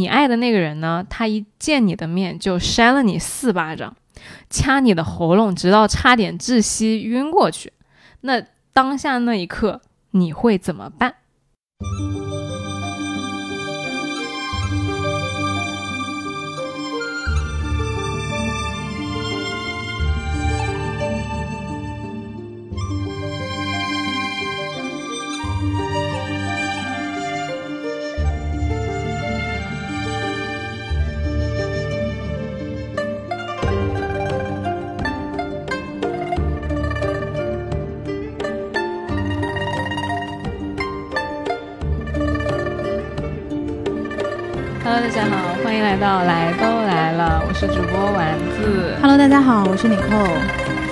[0.00, 3.94] 你爱的那个人呢，他一见你的面就扇了你四巴掌，
[4.48, 7.74] 掐你的喉咙，直到差点窒息晕过去。
[8.22, 8.42] 那
[8.72, 9.82] 当下那一刻，
[10.12, 11.16] 你会怎么办
[45.12, 48.94] 大家好，欢迎来到来都来了，我是主播丸子。
[49.02, 50.38] Hello，大家好，我是 Nicole。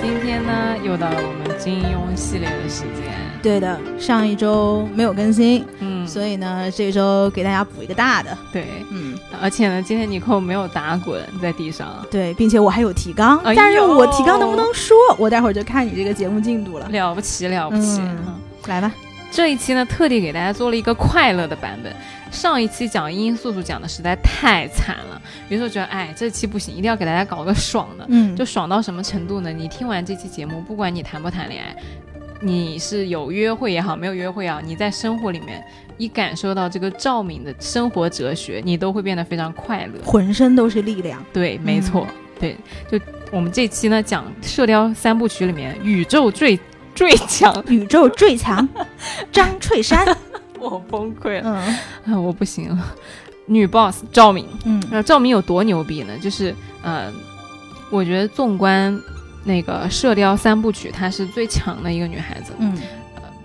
[0.01, 3.15] 今天呢，又到了我们金庸系列的时间。
[3.41, 8.37] 对的，上一周没有更新，嗯，所以呢，这周给大家补一个大的。
[8.51, 16.85] 对，嗯，而且呢，今天尼寇没有打滚在地上，对，并且我还有提纲，哎但是我提纲能不能说，我待会儿就看你这个节目进度了。
[16.89, 18.01] 了不起了不起。
[18.01, 18.35] 嗯嗯
[18.67, 18.91] 来吧，
[19.31, 21.95] 这一期呢，特地给大家做了一个快乐的版本。
[22.31, 28.05] 上一期讲殷素素讲的实在太惨了，有时候觉得，哎，这期不行，一定要给大家搞个爽的。
[28.09, 29.51] 嗯，就爽到什么程度呢？
[29.51, 31.75] 你听完这期节目，不管你谈不谈恋爱，
[32.41, 35.63] 你是有约会也好，没有约会也好，你在生活里面
[35.97, 40.01] 一感受到这个赵敏的生活哲学，你都会变得非常快乐。
[40.05, 41.23] 浑身都是力量。
[41.33, 42.07] 对，没错，
[42.39, 42.55] 对，
[42.89, 42.99] 就
[43.31, 46.57] 我们这期呢讲《射雕三部曲》里面宇宙最
[46.95, 48.67] 最强， 宇宙最强，
[49.31, 50.05] 张翠山。
[50.61, 51.63] 我崩溃了，
[52.05, 52.95] 嗯啊，我不行了。
[53.45, 56.17] 女 boss 赵敏，嗯那赵敏有多牛逼呢？
[56.19, 57.11] 就是呃，
[57.89, 58.95] 我觉得纵观
[59.43, 62.53] 那个《射雕三部曲》，她是最强的一个女孩子。
[62.59, 62.77] 嗯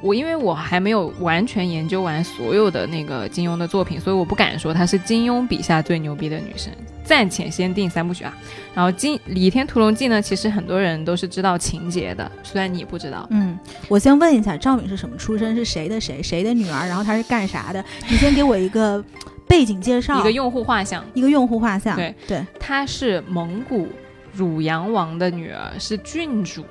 [0.02, 6.70] 我因为我还没有完全研究完所有的那个金庸的作品，所以我不敢说她是金庸笔下最牛逼的女生。
[7.04, 8.36] 暂且先定三部曲啊。
[8.74, 13.26] 然后金《倚天屠龙记》呢，其实很多人都是知道情节的，虽然你不知道。
[13.30, 13.56] 嗯，
[13.88, 15.54] 我先问一下，赵敏是什么出身？
[15.54, 16.22] 是谁的谁？
[16.22, 16.86] 谁的女儿？
[16.88, 17.84] 然后她是干啥的？
[18.08, 19.04] 你先给我一个
[19.46, 21.94] 背景介绍，一个用户画像，一个用户画像。
[21.94, 23.86] 对对，她是蒙古
[24.32, 26.64] 汝阳王的女儿，是郡主，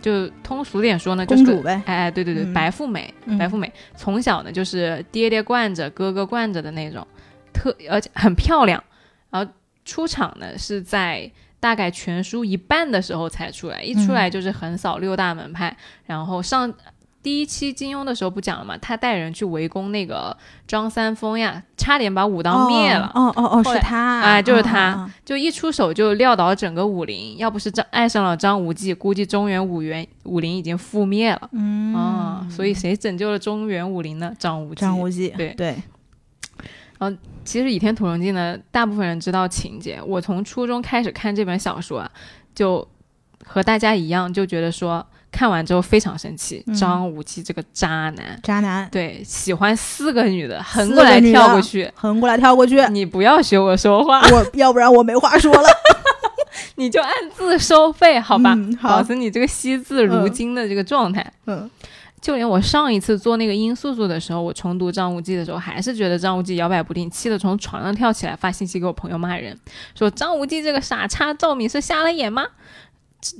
[0.00, 1.82] 就通俗点说呢，就是公主呗。
[1.86, 7.04] 哎哎，对对对，嗯白富美，嗯白富美从小呢就是爹爹惯着，哥哥惯着的那种，
[7.52, 8.80] 特而且很漂亮。
[9.30, 9.50] 然后
[9.88, 15.74] 出场呢是在大概全书一半的时候才出来，一出来就是横扫六大门派。
[16.04, 16.70] 然后上
[17.22, 23.10] 第一期金庸的时候不讲了嘛，他带人去围攻那个张三丰呀，差点把武当灭了。
[23.14, 31.48] 哦哦哦，是他啊，哎就是他哦哦就一出手就撂倒整个武林，要不是张爱上了张无忌，估计中原武元武林已经覆灭了。
[31.52, 34.32] 嗯啊、所以谁拯救了中原武林呢？
[34.38, 34.80] 张无忌。
[34.82, 35.82] 张无忌，对对，
[37.48, 39.98] 其实《倚天屠龙记》呢，大部分人知道情节。
[40.06, 42.10] 我从初中开始看这本小说啊，
[42.54, 42.86] 就
[43.42, 51.90] 和大家一样，就觉得说看完之后非常生气，嗯张无忌这个渣男，渣男，对，喜欢四个女的，横过来跳过去。
[51.94, 55.68] 横过来跳过去，你不要学我说话，我要不然我没话说了。
[56.76, 58.52] 你就按字收费，好吧？
[58.54, 61.24] 嗯好保持你这个惜字如金的这个状态。
[61.46, 61.70] 嗯
[62.20, 69.56] 就连我上一次做那个音素素的时候，我重读张无忌的时候，还是觉得张无忌摇摆不定，气得从床上跳起来，发信息给我朋友骂人，
[69.94, 72.46] 说张无忌这个傻叉赵敏是瞎了眼吗？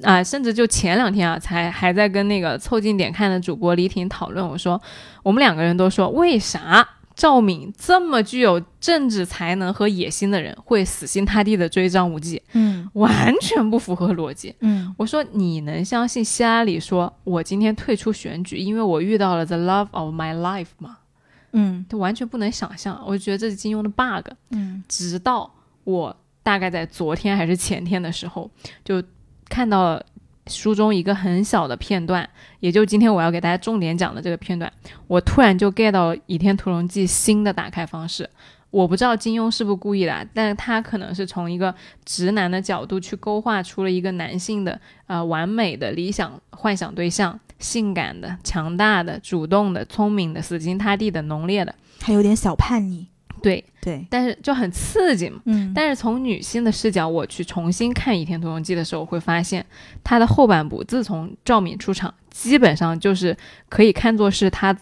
[0.02, 4.80] 啊，甚至就前两天啊，才还在跟那个凑近点看的主播李挺讨论，我说
[5.22, 14.54] 我们两个人都说，为啥赵敏这么具有政治才能和野心的人，会死心塌地的追张无忌，嗯完全不符合逻辑。
[14.60, 20.98] 嗯我说你能相信希拉里说我今天退出选举，因为我遇到了 the love of my life 吗？
[21.50, 24.32] 嗯他完全不能想象，我觉得这是金庸的 bug。
[24.50, 25.52] 嗯直到
[25.82, 28.48] 我大概在昨天还是前天的时候，
[28.84, 29.02] 就
[29.48, 30.06] 看到了
[30.48, 32.28] 书中一个很小的片段，
[32.60, 34.72] 也就今天我要给大家重点讲的这个片段，
[35.06, 38.28] 我突然就 get 到《倚天屠龙记》新的打开方式。
[38.70, 41.74] 我不知道金庸是不是故意的，但他可能是从一个
[42.04, 53.06] 直男的角度去勾画出了一个男性的呃完美的理想幻想对象，性感的、强大的、主动的、聪明的、死心塌地的、浓烈的，还有点小叛逆。
[53.42, 55.40] 对，对，但是就很刺激嘛。
[55.44, 59.64] 嗯但是从女性的视角，我去重新看《倚天屠龙记》的时候，会发现
[60.02, 63.36] 它的后半部，自从赵敏出场，基本上就是
[63.68, 64.76] 可以看作是她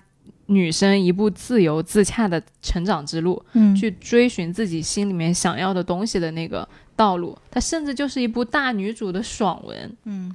[0.47, 7.37] 女生一部自由自洽的成长之路，嗯去追寻自己心里面想要的东西的那个道路。
[7.51, 9.97] 它甚至就是一部大女主的爽文。
[10.05, 10.35] 嗯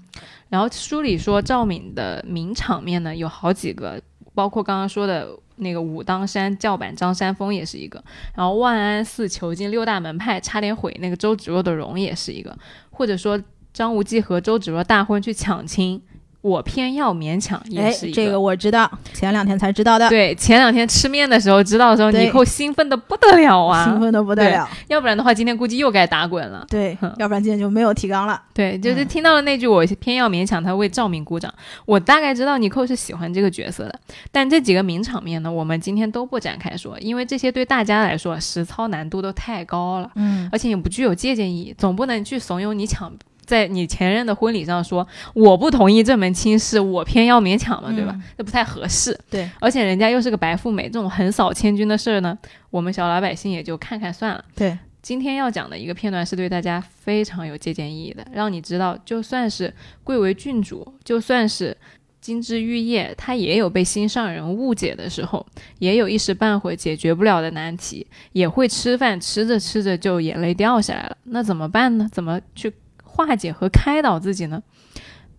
[0.49, 4.01] 然后书里说赵敏的名场面呢有好几个，
[4.33, 8.03] 包括刚刚说的那个武当山叫板张三丰也是一个，
[8.35, 12.57] 然后万安寺囚禁六大门派差点毁那个周芷若的容也是一个，
[12.89, 13.41] 或者说
[13.73, 16.01] 张无忌和周芷若大婚去抢亲。
[16.41, 18.15] 我偏要勉强，也是一个。
[18.15, 20.09] 这个我知道，前两天才知道的。
[20.09, 24.67] 对，前两天吃面的时候知道的时候，你扣兴奋的不得了啊，兴奋的不得了。
[24.87, 26.65] 要不然的话，今天估计又该打滚了。
[26.69, 28.41] 对，要不然今天就没有提纲了。
[28.53, 31.53] 对，就是听到了那句“我偏要勉强他为赵敏鼓掌”，
[31.85, 33.99] 我大概知道尼寇是喜欢这个角色的。
[34.31, 43.11] 但这几个名场面呢，我们今天都不展开说，因为这些对大家来说实操难度都太高了，嗯，而且也不具有借鉴意义，总不能去怂恿你抢。
[43.51, 48.17] 在你前任的婚礼上说我不同意这门亲事，我偏要勉强嘛，对吧？
[48.37, 49.19] 这不太合适。
[49.29, 52.37] 对，而且人家又是个白富美，这种横扫千军的事儿呢，
[52.69, 54.41] 我们小老百姓也就看看算了。
[54.55, 59.73] 对，今天要讲的一个片段是对大家非常有借鉴意义的，让你知道，就算是
[60.05, 61.75] 贵为郡主，就算是
[62.21, 65.45] 金枝玉叶，他也有被心上人误解的时候，
[65.79, 71.17] 也有一时半会解决不了的难题，也会吃饭吃着吃着就眼泪掉下来了。
[71.25, 72.07] 那怎么办呢？
[72.09, 72.71] 怎么去？
[73.11, 74.63] 化解和开导自己呢？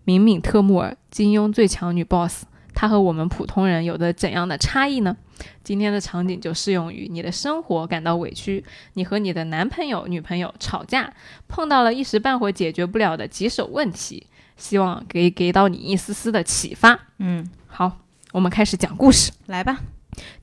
[0.04, 5.16] 敏敏特木尔，金庸最强女 boss，她和我们普通人有着怎样的差异呢？
[5.64, 11.12] 今天的场景就适用于你的生活感到委屈，你和你的男朋友、女朋友吵架，
[11.48, 14.26] 碰到了一时半会解决不了的棘手问题，
[14.56, 16.98] 希望给给到你一丝丝的启发。
[17.18, 17.98] 嗯，好，
[18.32, 19.80] 我们开始讲故事，来吧。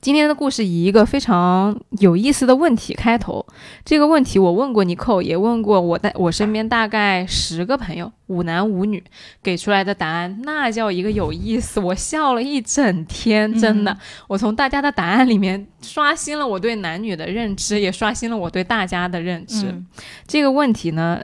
[0.00, 3.44] 今天的故事以一个非常有意思的问题开头。
[3.84, 9.02] 这个问题我问过尼寇，也问过我在我身边大概十个朋友，五男五女，
[9.42, 13.96] 给出来的答案那叫一个有意思，我笑了一整天，真的。
[14.26, 19.72] 我从大家的答案里面刷新了我对男女的认知，也刷新了我对大家的认知。
[20.26, 21.20] 这个问题呢，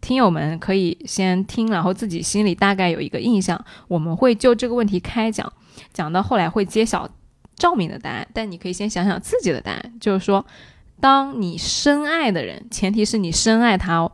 [0.00, 3.64] 听友们可以先听，然后自己心里大概有一个印象。
[3.86, 5.52] 我们会就这个问题开讲，
[5.92, 7.08] 讲到后来会揭晓。
[7.58, 10.46] 赵敏的答案，但你可以先想想自己的答案，就是说，
[11.00, 14.12] 当你深爱的人，前提是你深爱他哦，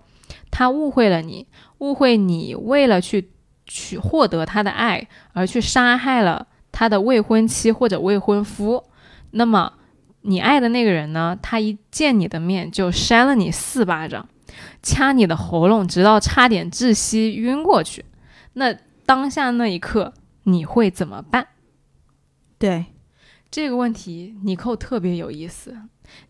[0.51, 1.47] 他误会了你，
[1.79, 3.31] 误会你为了去
[3.67, 8.85] 去获得他的爱而去杀害了他的未婚妻或者未婚夫，
[9.33, 9.75] 那么
[10.23, 14.27] 你爱的那个人呢，他一见你的面就扇了你四巴掌，
[14.83, 18.05] 掐你的喉咙，直到差点窒息晕过去，
[18.55, 18.75] 那
[19.05, 20.15] 当下那一刻
[20.45, 21.49] 你会怎么办？
[22.59, 22.87] 对。
[23.55, 25.77] 这个问题，尼寇特别有意思。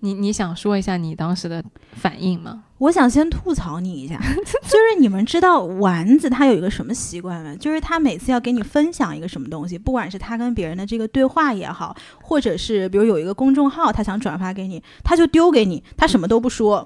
[0.01, 2.65] 你你想说一下你当时的反应吗？
[2.77, 4.21] 我想先吐槽你一下，
[4.69, 7.57] 就是你们知道丸子他有一个什么习惯吗？
[7.59, 16.85] 就是他每次要给你分享一个什么东西，不管是他跟别人的这个对话也好，或者是比如有一个公众号他想转发给你，他就丢给你，他什么都不说。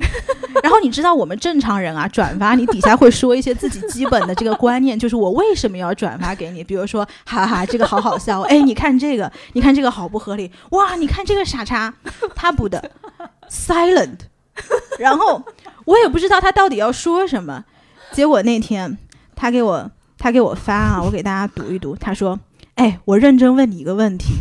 [0.62, 6.62] 然后你知道我们正常人啊，转发你底下会说一些自己基本的这个观念，就是我为什么要转发给你？
[6.64, 11.94] 比如说，哈哈，这个好好笑，哎，你看这个，你看这个好不合理，哇，你看这个傻叉，
[12.34, 12.90] 他补的
[13.50, 14.18] ，silent，
[14.98, 15.42] 然后。
[15.84, 17.64] 我也不知道他到底要说什么，
[18.12, 18.98] 结果那天
[19.34, 21.96] 他给我他给我发啊，我给大家读一读。
[21.96, 22.38] 他说
[22.76, 24.34] ：“哎，我认真问你一个问题，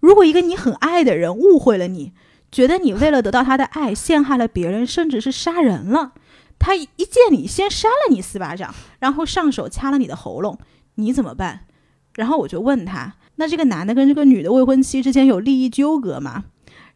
[0.00, 2.12] 如果一个你很爱的人误会了你，
[2.52, 6.12] 觉得你为了得到他的爱陷害了别人，甚至是杀人了，
[6.58, 10.58] 他一见你先扇了你四巴掌，然后上手掐了你的喉咙，
[10.94, 11.66] 你怎么办？”
[12.14, 16.44] 然后我就问他：“那这个男的跟这个女的未婚妻之间有利益纠葛吗？”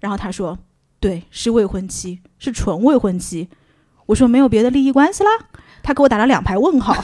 [0.00, 0.58] 然后他说
[0.98, 3.48] ：“对，是未婚妻，是纯未婚妻。”
[4.06, 5.30] 我说没有别的利益关系啦，
[5.82, 6.96] 他给我打了两排问号，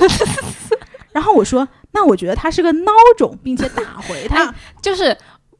[1.12, 5.16] 然后我说那我觉得他是个孬种，并且打回他， 就是。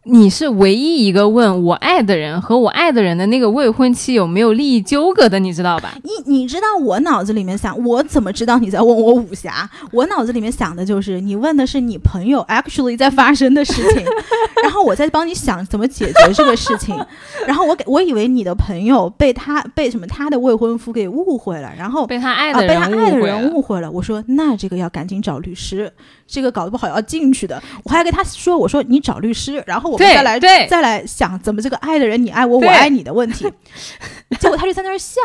[0.09, 5.95] 你是唯一一个问我爱的人和我爱的人的那个未婚妻有没有利益纠葛的，你知道吧？
[6.05, 9.69] 你你知道我脑子里面想，我怎么知道你在问我武侠？
[9.91, 14.05] 我脑子里面想的就是你问的是你朋友 actually 在发生的事情，
[14.63, 16.97] 然后我在帮你想怎么解决这个事情，
[17.45, 23.91] 然后我给我以为你的朋友被他被什么他的未婚夫给误会了，然后被他爱的人被他爱的人误会了。
[23.91, 25.93] 我说那这个要赶紧找律师，
[26.26, 27.62] 这个搞得不好要进去的。
[27.85, 30.06] 我还跟他说，我说你找律师，然后我们。
[30.06, 33.45] 再来，再来想怎么这个爱的人你爱我，我爱你的问题，
[34.40, 35.21] 结果他就在那儿笑，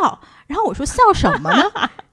[0.48, 1.64] 然后我说笑什么呢？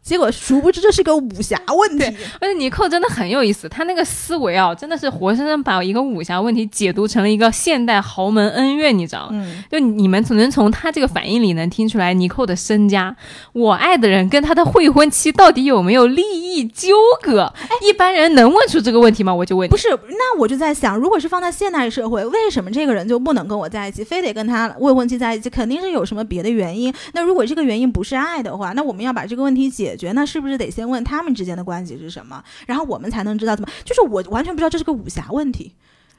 [0.09, 2.07] 结果殊不知这是个武侠问题，
[2.41, 9.29] 而且尼寇真的很有意思，他那个思维啊，真的是活生生把一个武侠问题解读成了一个现代豪门恩怨，你知道吗？
[9.33, 13.15] 嗯，就你们能从他这个反应里能听出来，尼寇的身家，
[13.53, 17.53] 我爱的人跟他的未婚妻到底有没有利益纠葛？
[17.83, 19.35] 一般人能问出这个问题吗？
[19.35, 25.51] 我就问，不是，那我就在想，如果是放在现代社会，为什么这个人就不能跟我在一起，非得跟他未婚妻在一起？
[25.51, 26.91] 肯定是有什么别的原因。
[27.13, 29.98] 那如果这个原因不是爱的话，那我们要把这个问题解。
[29.99, 33.69] 觉那是不是得先问他们之间的关系是什么，然后我们才能知道怎么？
[33.85, 35.75] 就是我完全不知道这是个武侠问题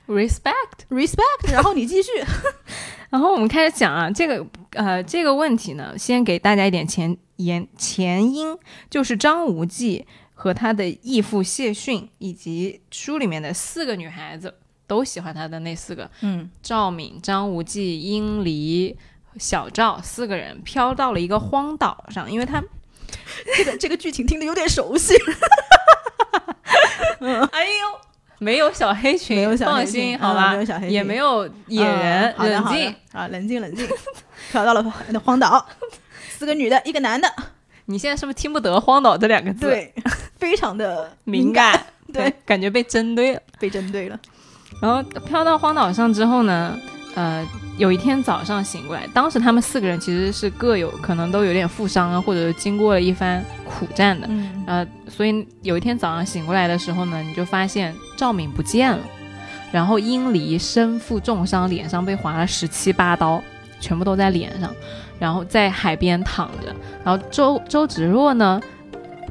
[0.07, 0.86] ，respect。
[0.89, 2.09] respect，然后你继续。
[3.09, 8.55] 然后我们开始讲啊，这个呃这个问题呢，先给大家一点前言前因，
[8.89, 10.05] 就是张无忌
[10.36, 14.53] 和他的义父谢逊，以及书里面的四个女孩子
[14.86, 18.95] 都喜欢他的那四个嗯赵敏、张无忌、殷离、
[19.38, 22.63] 小赵四个人飘到了一个荒岛上，因为他
[23.57, 25.15] 这个这个剧情听得有点熟悉。
[27.51, 27.99] 哎呦。
[28.41, 32.95] 没有小黑群，没有小黑放群啊心好吧，没有小黑群也没有野人，冷静。
[33.11, 33.85] 啊，冷静冷静，
[34.49, 34.81] 飘到了
[35.25, 35.67] 荒岛，
[36.37, 37.29] 四个女的，一个男的，
[37.87, 39.93] 你现在是不是听不得“荒岛”这两个字？，对，
[40.39, 43.41] 非常的敏感，感，对，感觉被针对了。
[43.59, 44.17] 被针对了。
[44.81, 46.79] 然后飘到荒岛上之后呢，
[47.15, 47.45] 呃，
[47.79, 54.27] 有一天早上醒过来，当时他们四个人其实是各有可能都有点负伤啊，或者经过了一番苦战的。
[54.29, 59.00] 嗯呃，所以有一天早上醒过来的时候呢，你就发现赵敏不见了，
[59.71, 63.41] 然后殷离身负重伤，脸上被划了十七八刀，
[63.79, 64.69] 全部都在脸上，
[65.17, 66.75] 然后在海边躺着。
[67.05, 68.59] 然后周周芷若呢，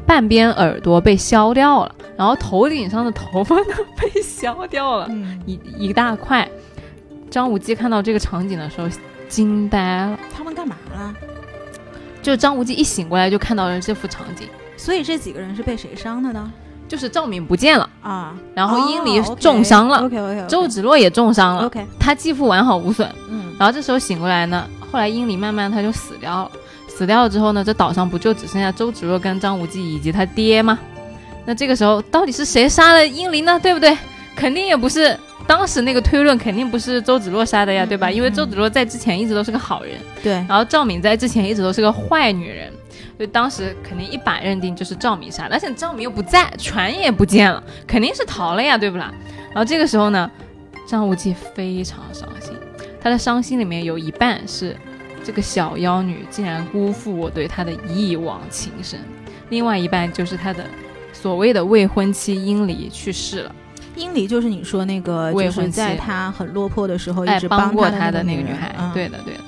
[0.07, 6.49] 半边耳朵 被削掉了，然后头顶上的头发呢被削掉了嗯，一一大块。
[7.30, 8.88] 张无忌看到这个场景的时候
[9.28, 11.14] 惊呆了，他们干嘛了？
[12.23, 16.50] 就张无忌一醒过来就看到了这幅场景，所以这几个人是被谁伤的呢？
[16.88, 17.88] 就是赵敏不见了。
[18.02, 23.06] 啊，然后殷离哦重伤了，OK OK，周芷若也重伤了，OK，他继父完好无损。
[23.28, 26.50] 嗯然后这时候醒过来呢，后来殷离慢慢他就死掉了。
[26.88, 30.78] 死掉了之后呢，这岛上不就只剩下周芷若跟张无忌以及他爹吗？
[31.44, 33.61] 那这个时候到底是谁杀了殷离呢？
[33.62, 33.97] 对不对？
[34.35, 35.18] 肯定也不是，
[35.49, 38.09] 当时那个推论肯定不是周芷若杀的呀，嗯对吧？
[38.09, 42.71] 嗯因为周芷若在之前一直都是个好人，对，然后赵敏在之前一直都是个坏女人，
[43.17, 49.11] 所以当时肯定一把认定就是赵敏杀的，而且赵敏又不在，船也不见了，肯定是逃了呀，对不啦？
[49.47, 50.31] 然后这个时候呢，
[50.87, 52.52] 张无忌非常伤心，
[53.00, 54.76] 他的伤心里面有一半是
[55.25, 59.00] 这个小妖女竟然辜负我对她的一往情深，
[59.49, 60.62] 另外一半就是他的
[61.12, 63.55] 所谓的未婚妻殷离去世了，
[63.99, 69.40] 殷离就是你说那个，就是在他很落魄的时候一哎，直帮过他的那个女孩，嗯对的对的。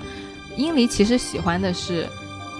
[0.57, 2.07] 殷离其实喜欢的是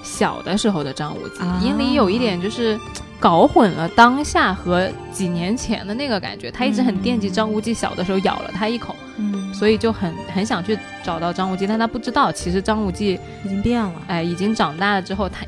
[0.03, 2.79] 小的时候的张无忌，啊殷离有一点就是
[3.19, 13.93] 搞混了当下和几年前的那个感觉，他一直很惦记张无忌小的时候咬了他一口，嗯，所以就很很想去找到张无忌，但他不知道其实张无忌已经变了。
[14.07, 15.45] 哎已经长大了之后，他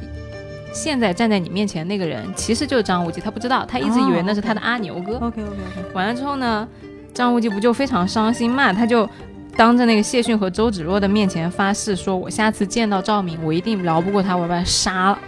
[0.72, 5.16] 现在站在你面前那个人其实就是张无忌，他不知道，他一直以为那是他的阿牛哥。
[5.16, 6.66] OK OK OK，完了之后呢，
[7.12, 8.72] 张无忌不就非常伤心嘛？
[8.72, 9.08] 他就
[9.56, 15.18] 当着那个谢逊和周芷若的面前发誓说：“我下次见到赵敏，我一定饶不过他，我要把他杀了。”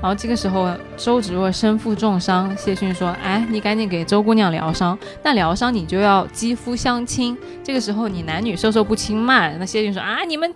[0.00, 4.98] 然后这个时候，周芷若身负重伤，谢逊说：“哎，你赶紧给周姑娘疗伤。
[5.22, 10.52] 那疗伤你就要肌肤相亲，这个时候你男女授受不亲嘛。”那谢逊说：“啊，你们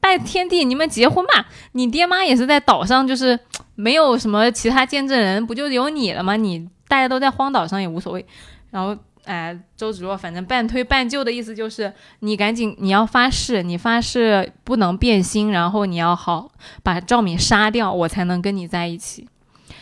[0.00, 1.46] 拜天地，你们结婚吧？
[1.72, 3.38] 你爹妈也是在岛上，就是
[3.74, 6.36] 没有什么其他见证人，不就有你了吗？
[6.36, 8.24] 你大家都在荒岛上也无所谓。”
[8.70, 16.50] 然后哎，周芷若反正半推半就的意思就是，你赶紧你要发誓，你发誓不能变心，然后你要好
[16.82, 19.28] 把赵敏杀掉，我才能跟你在一起。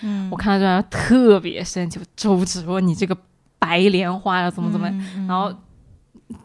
[0.02, 3.16] 嗯，我看到这样特别生气，周芷若你这个
[3.58, 5.54] 白莲花呀怎么怎么，嗯，嗯然后。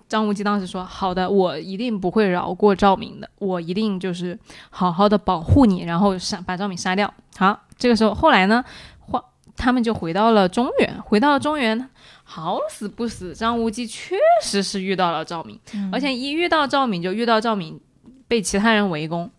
[0.07, 4.37] 张无忌当时说：“好的，我一定不会饶过赵敏的，我一定就是
[4.69, 8.63] 好好的保护你，然后杀把赵敏杀掉。”好，这个时候后来呢，
[8.99, 9.21] 换
[9.55, 11.89] 他们就回到了中原，回到了中原，
[12.23, 17.79] 好死不死，张无忌确实是遇到了赵敏，嗯而且一遇到赵敏就遇到赵敏
[18.27, 19.29] 被其他人围攻。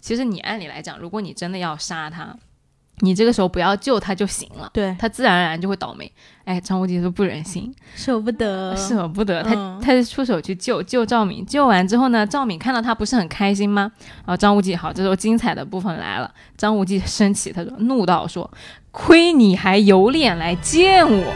[0.00, 2.34] 其实你按理来讲，如果你真的要杀他，
[3.00, 6.10] 你这个时候不要救他就行了，对他自然而然就会倒霉。
[6.50, 13.92] 哎，张无忌说不忍心，舍不得，舍不得，他嗯他就出手去救救赵敏，救完之后呢，赵敏看到他不是很开心吗？
[14.26, 18.50] 然后张无忌好，这时候精彩的部分来了，张无忌生气，他说怒道说
[18.90, 21.32] ：“亏你还有脸来见我！”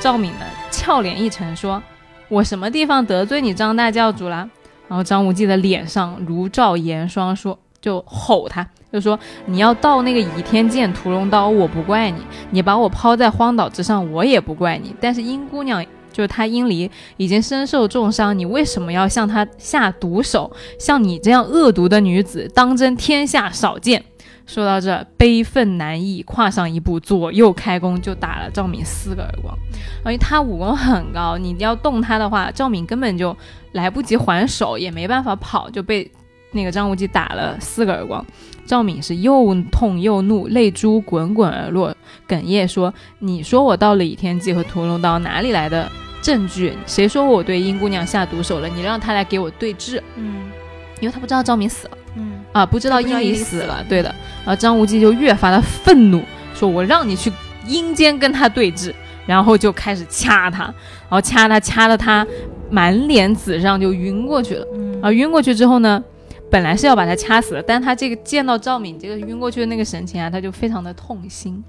[0.00, 1.82] 赵敏呢俏脸一沉说
[2.30, 4.48] ：“我什么地方得罪你张大教主啦？”
[4.88, 12.18] 然后张无忌的脸上如照盐霜，说就吼他，就说你要盗那个倚天剑屠龙刀，我不怪你；
[12.50, 14.92] 你把我抛在荒岛之上，我也不怪你。
[15.00, 20.50] 但是殷姑娘就是她殷离已经身受重伤，你为什么要向她下毒手？
[20.80, 24.04] 像你这样恶毒的女子，当真天下少见。
[24.44, 29.56] 说到这，悲愤难抑，跨上一步，左右开弓，就打了赵敏四个耳光。
[30.04, 33.36] 因为他武功很高，你要动他的话，赵敏根本就
[33.72, 36.10] 来不及还手，也没办法跑，就被
[36.56, 38.24] 那个张无忌打了四个耳光。
[38.64, 41.94] 赵敏是又痛又怒，泪珠滚滚而落，
[42.26, 45.88] 哽咽说：“你说我到了倚天记和屠龙刀，哪里来的
[46.20, 48.68] 证据，谁说我对殷姑娘下毒手了？
[48.68, 50.02] 你让她来给我对质。
[50.16, 50.50] 嗯
[50.98, 54.08] 因为他不知道赵敏死了嗯啊，不知道殷离离死了，对的。
[54.44, 56.22] 然后张无忌就越发的愤怒，
[56.54, 57.30] 说我让你去
[57.66, 58.94] 阴间跟他对质，
[59.26, 62.26] 然后就开始掐他，然后掐他掐的他
[62.70, 64.66] 满脸紫上，就晕过去了。
[64.74, 66.02] 嗯然后晕过去之后呢，
[66.50, 71.62] 本来是要把他掐死的，但他这个见到赵敏这个晕过去的那个神情啊，他就非常的痛心，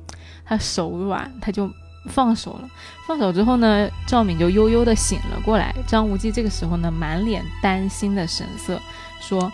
[0.46, 1.70] 他手软，他就
[2.10, 2.70] 放手了。
[3.08, 5.74] 放手之后呢，赵敏就悠悠的醒了过来。
[5.88, 8.80] 张无忌这个时候呢，满脸担心的神色，
[9.20, 9.52] 说，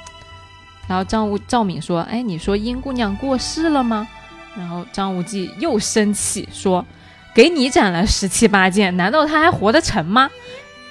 [0.87, 4.07] 然后张无赵敏说：“哎，你说殷姑娘过世了吗？”
[4.55, 6.85] 然后张无忌又生气说
[7.33, 10.29] ：“给你斩了十七八剑，难道他还活得成吗？”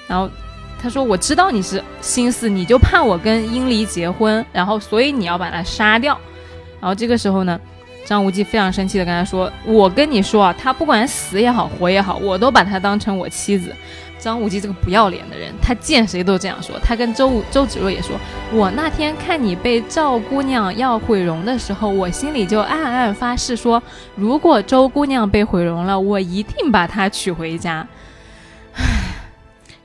[0.08, 0.28] 然后
[0.82, 6.18] 他说：“我知道你是心思，你就怕我跟殷离结婚，然后所以你要把她杀掉。”
[6.80, 7.60] 然后这个时候呢，
[8.04, 13.72] 张无忌非常生气的跟他说：“我跟你说啊，她不管死也好，活也好，我都把她当成我妻子。”
[14.18, 16.76] 张无忌这个不要脸的人，他见谁都这样说。
[16.80, 18.14] 他跟周周芷若也说
[18.54, 23.82] ：“我那天看你被赵姑娘要毁容的时候，我心里就暗暗发誓说，
[24.14, 27.84] 如果周姑娘被毁容了，我一定把她娶回家。”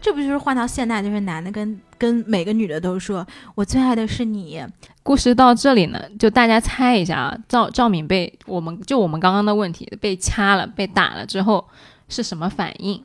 [0.08, 4.66] 这不就是换到现代，就是男的跟跟每个女的都说，我最爱的是你，
[5.04, 11.68] 故事到这里呢，就大家猜一下啊，赵赵敏被我们就我们刚刚的问题被掐了、被打了之后
[12.08, 13.04] 是什么反应？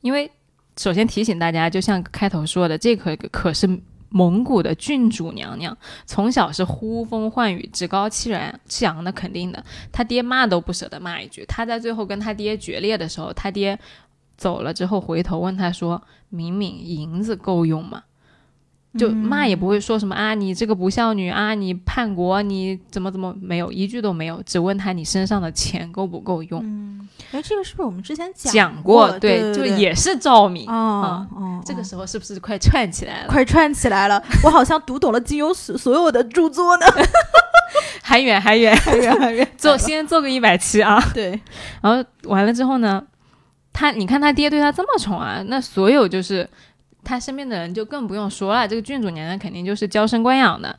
[0.00, 0.30] 因为
[0.78, 3.68] 首先提醒大家，就像开头说的，这可可是
[4.08, 5.76] 蒙古的郡主娘娘，
[6.06, 9.62] 从小是呼风唤雨、趾高气扬气扬的，肯定的。
[9.92, 11.44] 他爹骂都不舍得骂一句。
[11.46, 13.78] 他在最后跟他爹决裂的时候，他爹
[14.44, 18.02] 走了之后回头问他说：“敏敏，银子够用吗？”
[18.98, 26.60] 就骂也不会说什么啊，你这个不孝女啊，你叛国，你怎么怎么没有一句都没有，只问他你身上的钱够不够用。
[26.62, 29.10] 嗯，哎，这个是不是我们之前讲过？
[29.18, 30.68] 对，对，就也是赵敏。
[30.68, 33.28] 哦哦，这个哦时候是不是快串起来了？
[33.28, 36.86] 快串起来了，我好像读懂了金庸所所有的著作呢，
[38.02, 41.02] 还 远还远，还远还远，做先做个一百期啊。
[41.14, 41.40] 对，
[41.80, 43.04] 然后完了之后呢，
[43.74, 46.48] 他你看他爹对他这么宠啊，那所有就是
[47.04, 48.66] 他身边的人就更不用说了。
[48.66, 50.78] 这个郡主娘娘肯定就是娇生惯养的。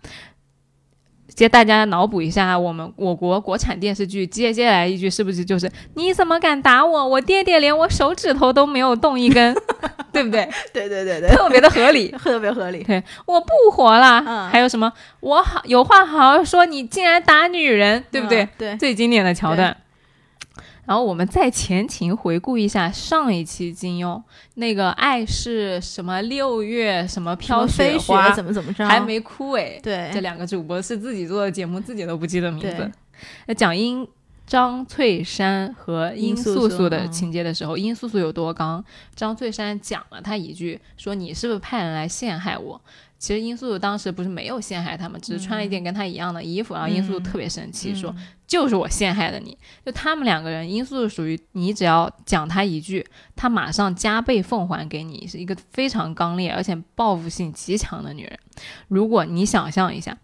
[1.35, 7.05] 接大家脑补一下，我们我国国产电视剧接接下来一句是不是就是你怎么敢打我？
[7.07, 9.53] 我爹爹连我手指头都没有动一根，
[10.13, 10.47] 对不对？
[10.71, 12.07] 对对对对，特别的合理。
[12.23, 12.81] 特别合理。
[12.83, 14.23] 对我不活了。
[14.25, 14.89] 嗯还有什么？
[15.19, 18.43] 我好有话好好说，你竟然打女人，对不对？
[18.43, 19.75] 嗯对，最经典的桥段。
[20.85, 24.21] 然后我们再前情回顾一下上一期金庸
[24.53, 29.81] 那个爱是什么六月什么飘飞雪怎么怎么着，还没枯萎。
[29.81, 32.91] 对这两个主播是自己做的节目，自己都不记得名字。
[33.47, 34.07] 那讲殷
[34.45, 38.83] 张翠山和殷素素的嗯情节的时候，殷素素有多刚？
[39.15, 42.79] 张翠山讲了他一句，说你是不是派人来陷害我？
[43.17, 49.57] 其实殷素素当时不是没有陷害他们，只是穿了一件跟他一样的衣服，然后殷素素嗯特别生气，嗯说就是我陷害的你。
[49.85, 58.39] 就他们两个人，殷素素属于你只要讲她一句，她马上加倍奉还给你，是一个非常刚烈而且报复性极强的女人。
[58.87, 60.15] 如果你想象一下，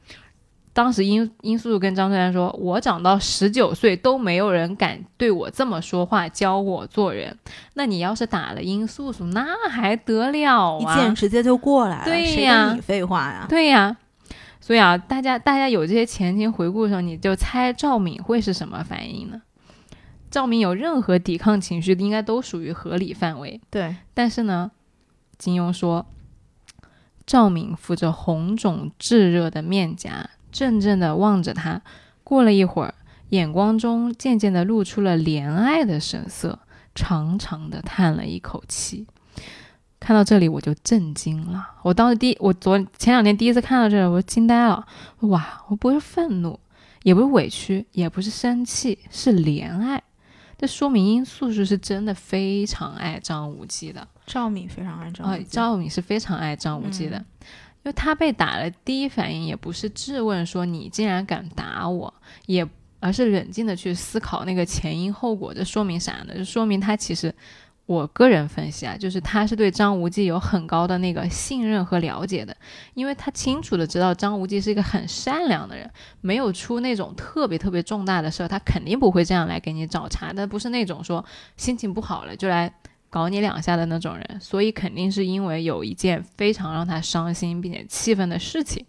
[0.73, 7.37] 当时殷殷素素跟张翠山说：“我长到十九岁都没有人敢对我这么说话，教我做人。
[7.73, 10.95] 那你要是打了殷素素，那还得了啊一啊？
[10.95, 13.45] 剑直接就过来了，对谁呀跟你废话呀？
[13.49, 13.97] 对呀，
[14.61, 19.41] 所以啊，大家大家有这些前情回顾的时候，你就猜赵敏会是什么反应呢？
[20.29, 23.59] 赵敏有任何抵抗情绪，应该都属于合理范围。
[23.69, 24.71] 对，但是呢，
[25.37, 26.05] 金庸说，
[27.25, 31.81] 赵敏扶着红肿炙热的面颊，怔怔地望着他。
[32.23, 32.93] 过了一会儿，
[33.29, 36.59] 眼光中渐渐地露出了怜爱的神色，
[36.93, 39.07] 长长的叹了一口气。
[39.99, 41.63] 看到这里，我就震惊了。
[41.83, 44.85] 我当时第我昨前两天第一次看到这里，我惊呆了。
[45.19, 46.59] 哇，我不是愤怒，
[47.03, 50.01] 也不是委屈，也不是生气，是怜爱。
[50.57, 54.07] 这说明殷素素是真的非常爱张无忌的。
[54.25, 57.25] 赵敏非常爱赵啊、无忌赵敏是非常爱张无忌的，嗯
[57.83, 62.13] 因为他被打了，第一反应也不是质问说你竟然敢打我，
[62.45, 62.67] 也
[62.99, 65.51] 而是冷静的去思考那个前因后果。
[65.51, 66.37] 这说明啥呢？
[66.37, 67.33] 就说明他其实，
[67.87, 72.55] 我个人分析啊，就是他是对张无忌有很高的那个信任和了解的，
[72.93, 75.89] 因为他清楚的知道张无忌是一个很善良的人，
[76.21, 81.25] 没有出那种特别特别重大的事儿，他肯定不会这样来给你找茬但，不是那种说
[81.57, 82.71] 心情不好了就来
[83.11, 88.83] 搞你两下的那种人，所以肯定是因为有一件非常让他伤心并且气愤的事情。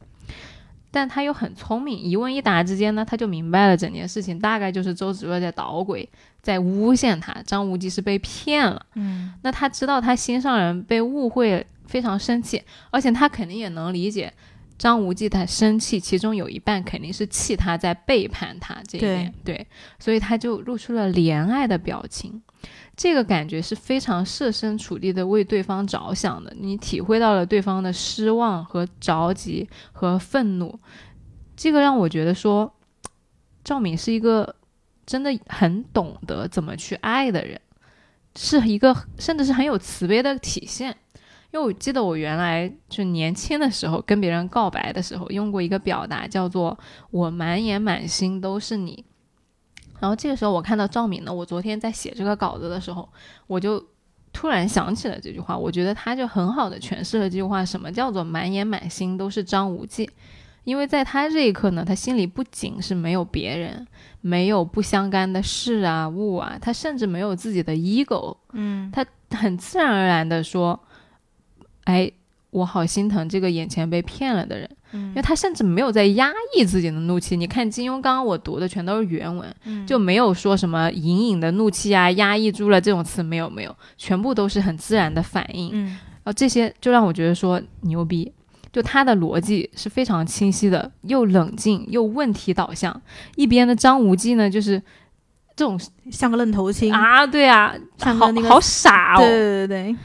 [0.92, 6.08] 但他又很聪明，一问一答之间呢，他就明白了整件事情大概就是周芷若在捣鬼，
[6.42, 8.85] 在诬陷他，张无忌是被骗了。
[8.94, 14.32] 嗯那他知道他心上人被误会，非常生气，而且他肯定也能理解
[14.76, 19.66] 张无忌他生气，其中有一半肯定是气他在背叛他这一点，对，
[19.98, 22.42] 所以他就露出了怜爱的表情。
[22.94, 30.78] 这个感觉是非常设身处地的为对方着想的，你体会到了对方的失望和着急和愤怒，
[31.57, 32.74] 这个让我觉得说，
[33.64, 34.57] 赵敏是一个
[35.07, 37.61] 真的很懂得怎么去爱的人，
[38.37, 40.96] 是一个甚至是很有慈悲的体现。
[41.50, 46.78] 因为我记得我原来就年轻的时候跟别人告白的时候用过一个表达，叫做
[47.11, 49.05] “我满眼满心都是你”。
[50.02, 53.08] 然后这个时候我看到赵敏呢，我昨天在写这个稿子的时候，
[53.46, 53.80] 我就
[54.32, 60.10] 突然想起了这句话，我觉得他就很好的诠释了这句话，什么叫做满眼满心都是张无忌。
[60.64, 63.86] 因为在他这一刻呢，他心里不仅是没有别人，
[64.20, 70.80] 没有不相干的事啊物啊，他甚至没有自己的 ego，嗯他很自然而然的说
[71.84, 72.10] ：“哎，
[72.52, 77.34] 我好心疼这个眼前被骗了的人。”因为他甚至没有在压抑自己的怒气。
[77.34, 85.70] 你看金庸刚刚我读的全都是原文，嗯就没有说什么隐隐的怒气啊、压抑住了这种词，没有没有，全部都是很自然的反应。
[85.72, 88.30] 嗯然后这些就让我觉得说牛逼，
[88.70, 93.02] 就他的逻辑是非常清晰的，又冷静又问题导向。
[93.34, 94.80] 一边的张无忌呢，就是
[95.56, 99.96] 这种像个愣头青，啊，对啊，好像个那个好傻哦，对对对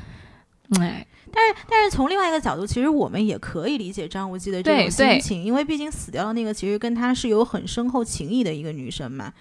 [0.71, 0.81] 对。
[0.81, 1.05] 哎，
[1.37, 9.31] 但是但是从另外一个角度，其实我们也可以理解张无忌的这种心情，因为毕竟死掉的那个其实跟他是有很深厚情谊的一个女生嘛，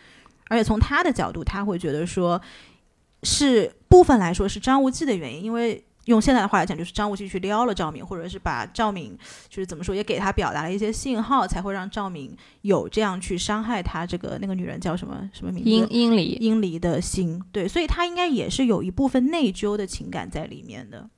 [0.48, 2.38] 而且从他的角度，他会觉得说，
[3.22, 5.82] 是部分来说是张无忌的原因，因为。
[6.06, 12.32] 用现在的话来讲，就是张无忌去撩了赵敏，或者是把赵敏，就是怎么说，也给他表达了一些信号，才会让赵敏
[12.62, 15.68] 有这样去伤害他这个那个女人叫什么什么名字？
[15.68, 17.42] 英英离，英离的心。
[17.50, 21.11] 对，所以他应该也是有一部分内疚的情感在里面的。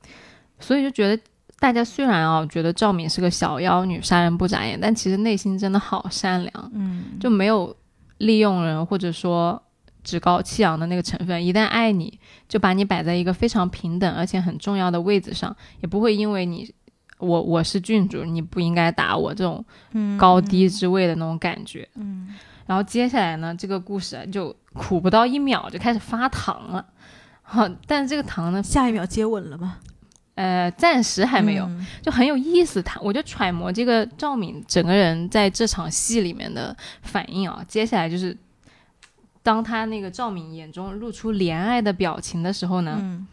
[0.60, 1.22] 所以就觉得
[1.58, 7.74] 大家虽然啊觉得赵敏是个小妖女，杀人不眨眼，但其实内心真的好善良，嗯，就没有
[8.18, 9.60] 利用人或者说
[10.04, 11.44] 趾高气扬的那个成分。
[11.44, 12.18] 一旦爱你，
[12.48, 16.72] 就把你摆在一个非常平等而且很重要的位置上，也不会因为你
[17.18, 19.64] 我我是郡主，你不应该打我这种
[20.16, 21.88] 高低之位的那种感觉。
[21.94, 22.34] 嗯
[22.66, 26.84] 然后接下来呢，这个故事啊就苦不到一秒就开始发糖了。
[27.40, 29.78] 好，但是这个糖呢，下一秒接吻了吗？
[30.38, 32.80] 呃，暂时还没有，嗯就很有意思。
[32.80, 37.60] 他我就揣摩这个赵敏整个人在这场戏里面的反应啊。
[37.66, 38.36] 接下来就是，
[39.42, 43.26] 当他那个赵敏眼中露出怜爱的表情的时候呢，嗯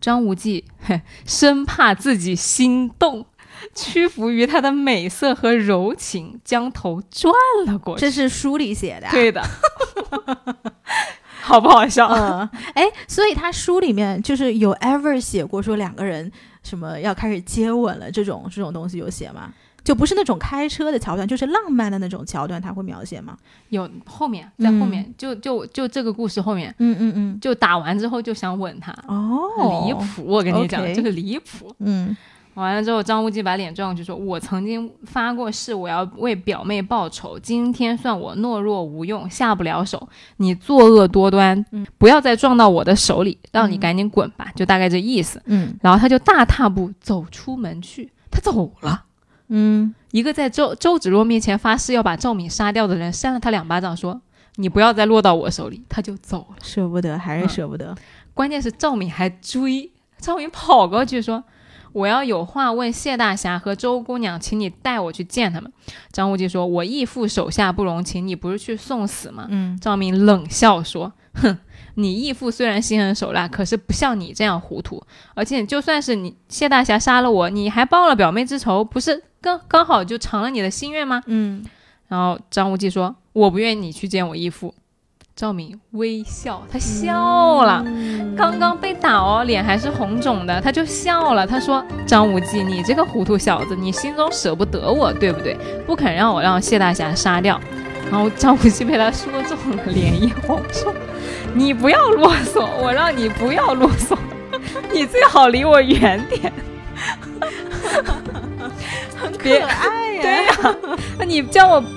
[0.00, 0.64] 张无忌
[1.26, 3.26] 生怕自己心动，
[3.74, 7.34] 屈服于他的美色和柔情，将头转
[7.66, 8.02] 了过去。
[8.02, 9.10] 这是书里写的、啊。
[9.10, 9.42] 对的，
[11.42, 12.06] 好不好笑？
[12.06, 16.30] 嗯，哎，所以他书里面就是有 ever 写过说两个人
[16.62, 19.52] 什么要开始接吻了这种这种东西有写吗？
[19.84, 23.36] 就不是那种开车的桥段，就是浪漫的那种桥段，他会描写吗？
[23.70, 27.40] 有后面在后面，就就就这个故事后面，嗯嗯嗯。
[27.40, 30.24] 就打完之后就想吻他，哦，离谱！
[30.24, 31.74] 我跟你讲这个离谱。
[31.80, 32.16] 嗯
[32.54, 37.38] 完了之后，张无忌把脸转过去说：“我曾经发过誓，我要为表妹报仇。
[37.38, 40.08] 今天算我懦弱无用，下不了手。
[40.36, 44.52] 你作恶多端，嗯不要再撞到我的手里，让你嗯赶紧滚吧。
[44.54, 45.40] 就大概这意思。
[45.46, 49.04] 嗯然后他就大踏步走出门去，他走了。
[49.48, 54.20] 嗯，一个在周周芷若面前发誓要把赵敏杀掉的人，扇了他两巴掌，说
[54.56, 56.56] ：“你不要再落到我手里。”他就走了。
[56.62, 57.94] 舍不得，还是舍不得。
[58.34, 61.44] 关键是赵敏还追，赵敏跑过去说
[61.92, 65.72] ：“我要有话问谢大侠和周姑娘，请你带我去见他们。”
[66.12, 71.58] 张无忌说：“我义父手下不容情，你不是去送死吗？”嗯赵敏冷笑说：“哼，
[71.94, 75.02] 你义父虽然心狠手辣，可是不像你这样糊涂。
[75.34, 81.64] 而且就算是你谢大侠杀了我，你还报了表妹之仇，不是刚刚好就偿了你的心愿吗嗯，？”
[82.08, 84.74] 然后张无忌说：“我不愿意你去见我义父。”
[85.34, 87.84] 赵敏微笑，她笑了。
[88.36, 91.46] 刚刚被打哦，脸还是红肿的，她就笑了。
[91.46, 95.56] 她说：“张无忌，你这个糊涂小子，你心中舍不得我，对不对？
[95.86, 97.58] 不肯让我让谢大侠杀掉。”
[98.10, 100.94] 然后张无忌被他说中了，脸一红，说
[101.54, 104.14] ：“你不要啰嗦，我让你不要啰嗦，
[104.92, 106.52] 你最好离我远点。
[109.16, 110.76] 很可爱呀、 对呀、
[111.18, 111.88] 那你叫我不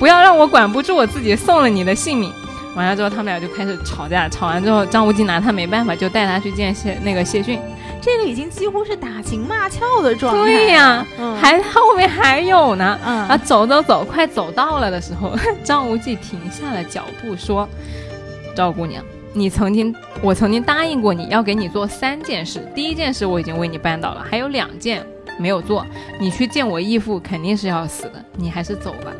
[0.00, 2.30] 不要让我管不住我自己，送了你的性命。”
[2.74, 4.28] 完了之后，他们俩就开始吵架。
[4.28, 7.58] 吵完之后，张无忌拿他没办法，就带他去见谢那个谢逊。
[8.00, 10.44] 这个已经几乎是打情骂俏的状态。
[10.44, 12.98] 对呀、嗯还后面还有呢。
[13.04, 17.68] 嗯啊，走走走，快走到了的时候， 张无忌停下了脚步，说
[18.54, 19.02] ：“赵姑娘，
[19.32, 22.60] 你曾经，我曾经答应过你要给你做三件事。
[22.74, 25.04] 第一件事我已经为你办到了，还有两件
[25.36, 25.84] 没有做。
[26.20, 29.12] 你去见我义父肯定是要死的，你还是走吧。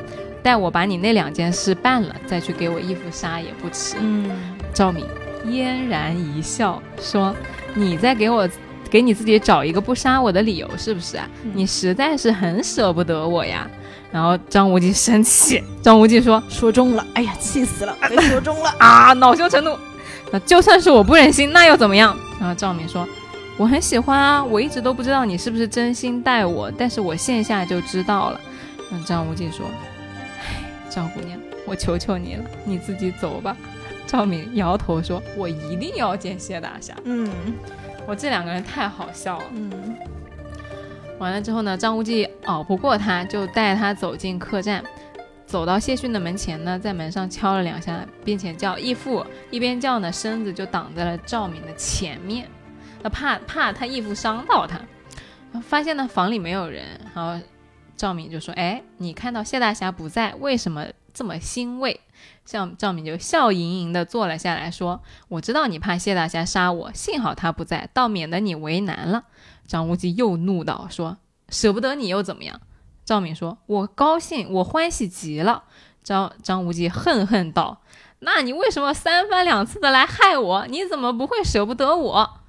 [0.42, 4.30] 待我把你那两件事办了，再去给我义父杀也不迟。”嗯
[4.72, 5.04] 赵敏
[5.44, 7.34] 嫣然一笑，说
[7.74, 8.48] ：“你在给我
[8.90, 11.28] 给你自己找一个不杀我的理由，是不是啊？
[11.44, 13.68] 嗯你实在是很舍不得我呀。”
[14.10, 18.72] 然后张无忌生气，张无忌说说中了，哎呀，气死了，被说中了。
[18.80, 19.76] “啊，恼羞成怒。
[20.30, 23.06] 那就算是我不忍心，那又怎么样？”然后赵敏说
[23.58, 28.40] ：“我很喜欢啊，我一直都不知道你是不是真心待我，但是我线下就知道了。”
[28.90, 29.66] 然后张无忌说
[30.98, 33.56] ：“唉，赵姑娘，我求求你了，你自己走吧。”
[34.06, 36.94] 赵敏摇头说：“我一定要见谢大侠。
[37.04, 37.30] 嗯
[38.06, 39.44] 我这两个人太好笑了。
[39.52, 39.96] 嗯
[41.18, 44.82] 完了之后呢，张无忌熬不过他，就带他走进客栈，
[45.46, 52.48] 走到谢逊的门前呢，在门上敲了两下，并且叫义父，一边叫呢，身子就挡在了赵敏的前面，
[53.02, 54.80] 那怕怕他义父伤到他。
[55.62, 56.84] 发现呢房里没有人，
[57.14, 57.38] 然后
[57.98, 62.00] 赵敏就说：“哎，你看到谢大侠不在，为什么这么欣慰？”
[62.46, 69.24] 像赵敏就笑盈盈地坐了下来，说：“我知道你怕谢大侠杀我，幸好他不在，倒免得你为难了。”
[69.66, 71.18] 张无忌又怒道：“说
[71.50, 72.58] 舍不得你又怎么样？”
[73.04, 75.64] 赵敏说：“我高兴，我欢喜极了。”
[76.02, 77.82] 张张无忌恨恨道
[78.20, 80.66] ：“那你为什么三番两次的来害我？
[80.68, 82.40] 你怎么不会舍不得我？”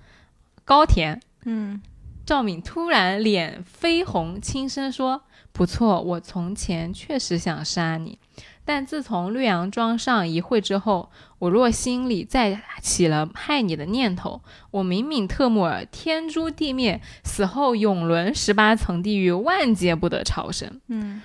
[0.63, 1.81] 高田嗯
[2.25, 8.17] 赵敏突然脸绯红，轻声说：“不错，我从前确实想杀你，
[8.63, 20.79] 但自从绿杨庄上一会之后，我若心里再起了害你的念头，我明敏特木尔天诛地灭，死后永沦十八层地狱，万劫不得超生。
[20.87, 21.21] 嗯”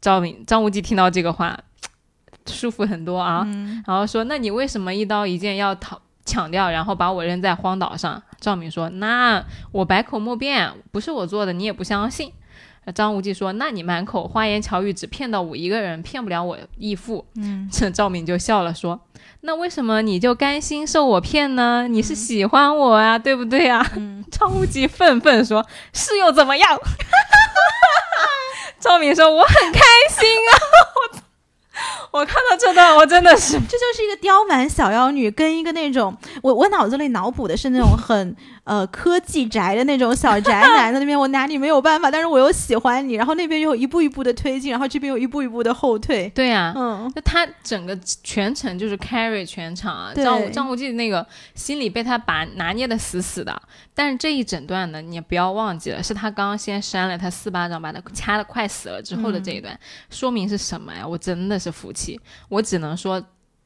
[0.00, 1.56] 赵敏张无忌听到这个话，
[2.46, 3.44] 舒服很多啊。
[3.46, 12.32] 嗯然后说：“那你为什么一刀一剑要讨抢掉，然后把我扔在荒岛上？”赵敏说：“那我百口莫辩，不是我做的，你也不相信。”
[12.84, 19.00] 呃张无忌说：“那你满口花言巧语，只骗到我一个人，骗不了我义父。”嗯 这赵敏就笑了，说
[19.42, 21.86] ：“那为什么你就甘心受我骗呢？
[21.88, 25.64] 你是喜欢我啊，对不对啊？”嗯 张无忌愤愤说
[25.94, 26.78] ：“是又怎么样？”
[28.80, 30.50] 赵敏说：“我很开心啊！”
[32.12, 46.28] 我我看到这段，我真的是这就是一个刁蛮小妖女跟一个那种我我脑子里脑补的是那种很呃科技宅的那种小宅男在那边，我拿你没有办法，但是我又喜欢你，然后那边又一步一步的推进，然后这边又一步一步的后退。
[46.30, 53.62] 对呀、嗯那他整个全程就是 carry 全场啊，对张张无忌那个心里被他把拿捏的死死的，
[53.94, 59.78] 但是这一整段呢，你也不要忘记了，是他刚刚先扇了他四巴掌，把他掐的快死了之后的这一段，
[60.10, 61.06] 说明是什么呀？
[61.06, 63.22] 我真的是服气，我只能说。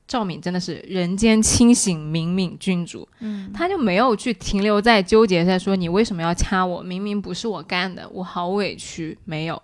[0.08, 9.60] 赵敏真的是人间清醒明敏君主，嗯他就没有去停留在纠结在说你为什么要掐我，明明不是我干的，我好委屈，没有。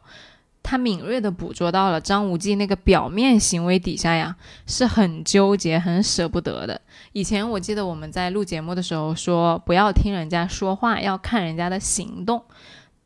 [0.64, 6.80] 他敏锐地捕捉到了张无忌那个表面行为底下呀，是很纠结、很舍不得的。
[7.12, 12.40] 以前我记得我们在录节目的时候说，不要听人家说话，要看人家的行动。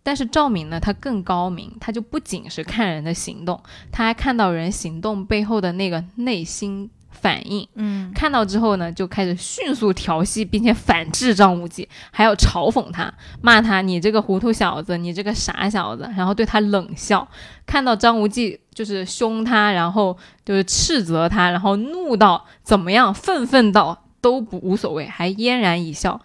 [0.03, 3.59] 但是赵敏呢，他更高明，他就不仅是看人的行动，
[3.91, 7.67] 他还看到人行动背后的那个内心反应。
[7.75, 17.27] 嗯看到之后呢，就开始迅速调戏，并且反制张无忌，还要嘲讽他，骂他你这个糊涂小子，你这个傻小子，然后对他冷笑。
[17.67, 26.21] 看到张无忌就是凶他，然后就是斥责他，然后怒到怎么样，愤愤到都不无所谓，还嫣然一笑。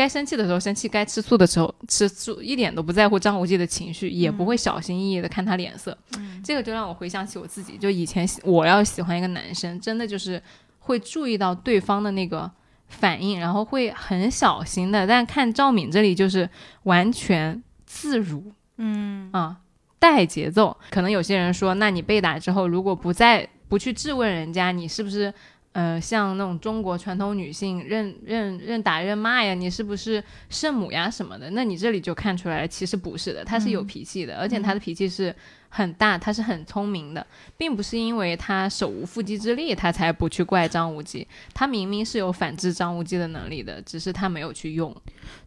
[0.00, 5.94] 该生气的时候生气，该吃醋的时候吃醋，一点都不在乎张无忌的情绪，也不会小心翼翼的看他脸色。
[6.42, 10.42] 这个就让我回想起我自己，就以前我要喜欢一个男生，真的就是
[10.78, 12.50] 会注意到对方的那个
[12.88, 15.06] 反应，然后会很小心的。
[15.06, 16.48] 但看赵敏这里就是
[16.84, 19.58] 完全自如嗯啊，
[19.98, 20.74] 带节奏。
[20.88, 25.34] 可能有些人说，那你被打之后，如果不再不去质问人家，你是不是？
[25.72, 31.48] 呃，像那种中国传统女性认认认打认骂呀，你是不是圣母呀什么的？
[31.50, 35.32] 那你这里就看出来了，其实不是的，她是有脾气的，而且她的脾气是
[35.68, 37.24] 很大，她是很聪明的，
[37.56, 41.24] 并不是因为她手无缚鸡之力，她才不去怪张无忌。
[41.54, 44.92] 她明明是有反制张无忌的能力的，只是她没有去用。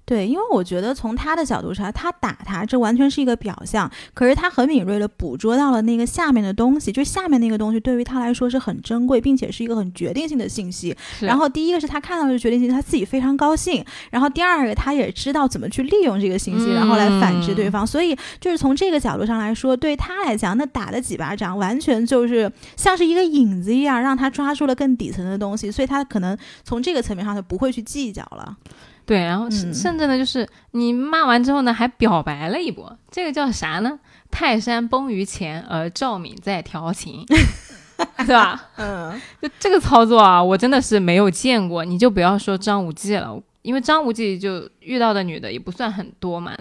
[0.06, 10.94] 对，因为我觉得从他的角度上，他打他这完全是一个表象，可是他很敏锐的捕捉到了那个下面的东西，就下面那个东西对于他来说是很珍贵，并且是一个很决定性的信息。
[11.22, 13.84] 然后第一个是他看到这个决定性，他自己非常高兴。
[14.12, 17.88] 然后第二个，他也知道怎么去利用这个信息，然后来反制对方。
[17.88, 25.72] 所以就是从这个角度上来说，对他来讲，那打了几巴掌，完全就是像是一个影子一样，让他抓住了更底层的东西。
[25.72, 28.58] 所以他可能从这个层面上，他不会去计较了。
[29.06, 34.00] 对，然后甚至呢，就是你骂完之后呢，还表白了一波，这个叫啥呢？
[34.32, 37.26] 泰山崩于前，而赵敏在调情，
[38.26, 38.70] 对吧？
[38.78, 41.84] 嗯，就这个操作啊，我真的是没有见过。
[41.84, 46.56] 你就不要说张无忌了，因为张无忌就遇到的女的也不算很多嘛。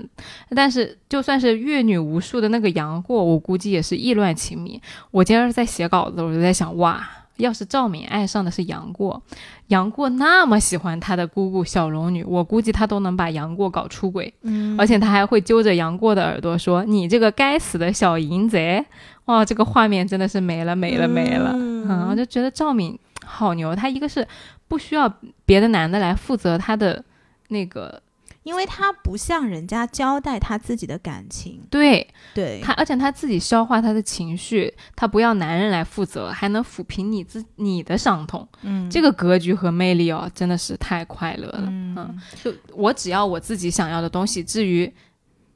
[0.54, 4.80] 但是就算是阅女无数的那个杨过，我估计也是意乱情迷。
[5.12, 7.08] 我今儿在写稿子，我就在想，哇。
[7.36, 9.20] 要是赵敏爱上的是杨过，
[9.68, 14.32] 杨过那么喜欢他的姑姑小龙女，我估计他都能把杨过搞出轨。
[14.42, 18.84] 嗯，而且他还会揪着杨过的耳朵说：“你这个该死的小淫贼！”
[19.26, 21.52] 哇，这个画面真的是没了没了没了。
[21.54, 24.26] 嗯，我就觉得赵敏好牛，他一个是
[24.68, 25.12] 不需要
[25.44, 27.04] 别的男的来负责他的
[27.48, 28.00] 那个。
[28.42, 44.92] 因为他不向人家交代他自己的感情，对对，他而且他自己消化他的情绪，他不要男人来负责，还能抚平你自你的伤痛，嗯，这个格局和魅力哦，真的是太快乐了，嗯，就我只要我自己想要的东西，至于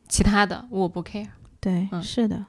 [0.08, 1.26] 其他的我不 care，
[1.60, 2.44] 对，是的。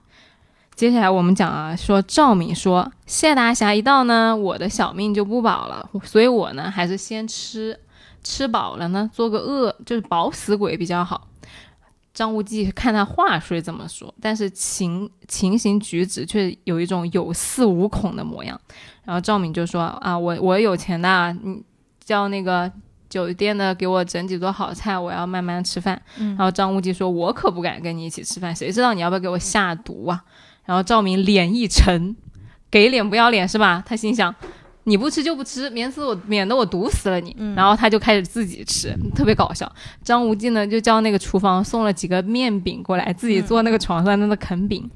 [0.75, 7.79] 接下来我们讲啊，说赵敏说谢大侠一到呢，我的小命就不保了，所以我呢还是先吃。
[8.27, 11.29] 吃饱了呢，做个饿就是饱死鬼比较好。
[12.13, 18.59] 张无忌看他话虽这么说，但是情情形举止却有一种有恃无恐的模样。
[19.05, 21.63] 然后赵敏就说：“啊，我我有钱的，你
[22.03, 22.69] 叫那个
[23.07, 30.21] 酒店的给我整几桌好菜，我要慢慢吃饭。”然后张无忌说：“我可不敢跟你一起吃饭，谁知道你要不要给我下毒啊？”
[30.65, 32.13] 然后赵敏脸一沉，
[32.69, 33.81] 给脸不要脸是吧？
[33.85, 34.35] 他心想。
[34.87, 37.35] 你不吃就不吃，免死我免得我毒死了你。
[37.57, 39.69] 然后他就开始自己吃，特别搞笑。
[40.01, 44.89] 张无忌呢就叫那个厨房送了几个面饼过来，自己坐那个床上在那啃饼。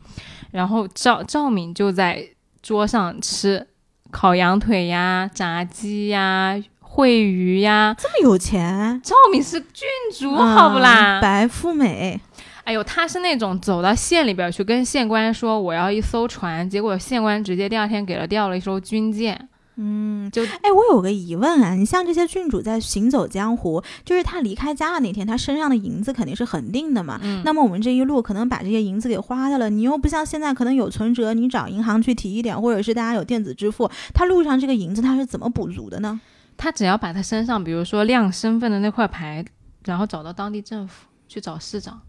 [0.52, 2.26] 然后赵赵敏就在
[2.62, 3.68] 桌上吃
[4.10, 7.94] 烤羊腿呀、炸鸡呀、烩鱼呀。
[8.00, 9.02] 这么有钱？
[9.04, 11.20] 赵敏是郡主，好不啦？
[11.20, 12.18] 白富美。
[12.64, 19.50] 哎呦，他是那种走到县里边去跟县官说我要一艘船，结果县官直接第二天给了调了一艘军舰。
[19.76, 27.20] 嗯，就哎，我有个疑问啊，你像这些郡主在行走江湖，就是他离开家的那天，他身上的银子肯定是恒定的嘛。
[27.24, 36.20] 嗯，那么我们这一路可能把这些银子给花掉了，你又不像现在可能有存折，你找银行去提一点，或者是大家有电子支付，他路上这个银子他是怎么补足的呢？
[36.58, 39.44] 他只要把他身上，比如说亮身份的那块牌，
[39.86, 42.00] 然后找到当地政府去找市长，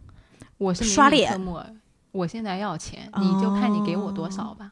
[0.58, 1.40] 我是刷脸，
[2.10, 4.70] 我现在要钱，你就看你给我多少吧。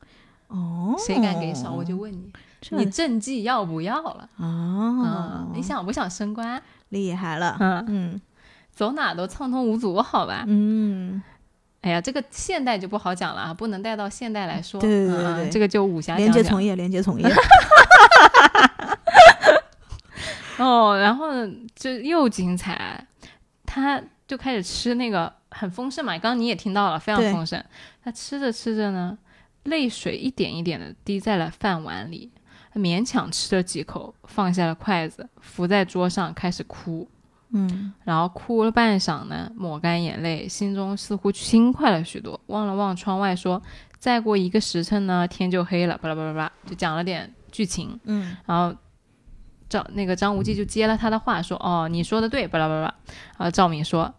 [0.49, 2.31] 哦，谁敢给少，我就问你。
[2.69, 4.29] 你政绩要不要了？
[4.37, 6.63] 哦，你想不想升官？
[6.91, 8.21] 厉害了，嗯嗯，
[8.73, 10.45] 走哪都畅通无阻，好吧？
[10.47, 11.23] 嗯，
[11.81, 14.81] 哎呀，这个现代就不好讲了啊，不能带到现代来说。
[14.81, 17.27] 对对对对，这个就武侠连接从业，连接从业。
[20.59, 21.29] 哦，然后
[21.75, 23.07] 就又精彩，
[23.65, 27.65] 他就开始吃那个很丰盛嘛，刚刚你也听到了，非常丰盛。
[28.05, 29.17] 他吃着吃着呢，
[29.65, 32.31] 泪水一点一点的滴在了饭碗里。
[32.73, 37.09] 他勉强吃了几口，放下了筷子，伏在桌上开始哭。
[37.53, 42.41] 嗯，然后哭了半晌呢，抹干眼泪，心中似乎轻快了许多。
[42.47, 43.61] 望了望窗外，说
[43.99, 47.99] ：“再过一个时辰呢，天就黑了。”巴拉巴拉巴拉，就讲了点剧情。
[48.05, 48.73] 嗯，然后
[49.69, 52.83] 赵那个张无忌就接了他的话，说：“哦，你说的对。”巴拉巴拉。
[53.37, 54.15] 然后赵敏说：“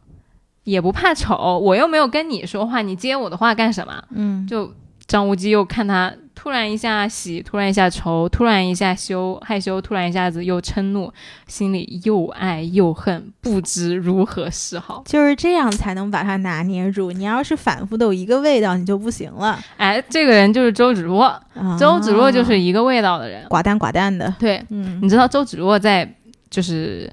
[0.65, 4.75] 也不怕丑，我又没有跟你说话，你接我的话干什么？”嗯，就
[5.11, 6.13] 张无忌又看他。
[6.33, 11.11] 突然一下喜，突然一下愁，突然一下羞害羞，突然一下子又嗔怒，
[11.45, 15.03] 心里又爱又恨，不知如何是好。
[15.05, 17.11] 就是这样才能把他拿捏住。
[17.11, 19.59] 你要是反复都有一个味道，你就不行了。
[19.75, 21.39] 哎，这个人就是周芷若，
[21.77, 24.33] 周芷若就是一个味道的人，寡淡寡淡的。
[24.39, 26.15] 对，嗯，你知道周芷若在
[26.49, 27.11] 就是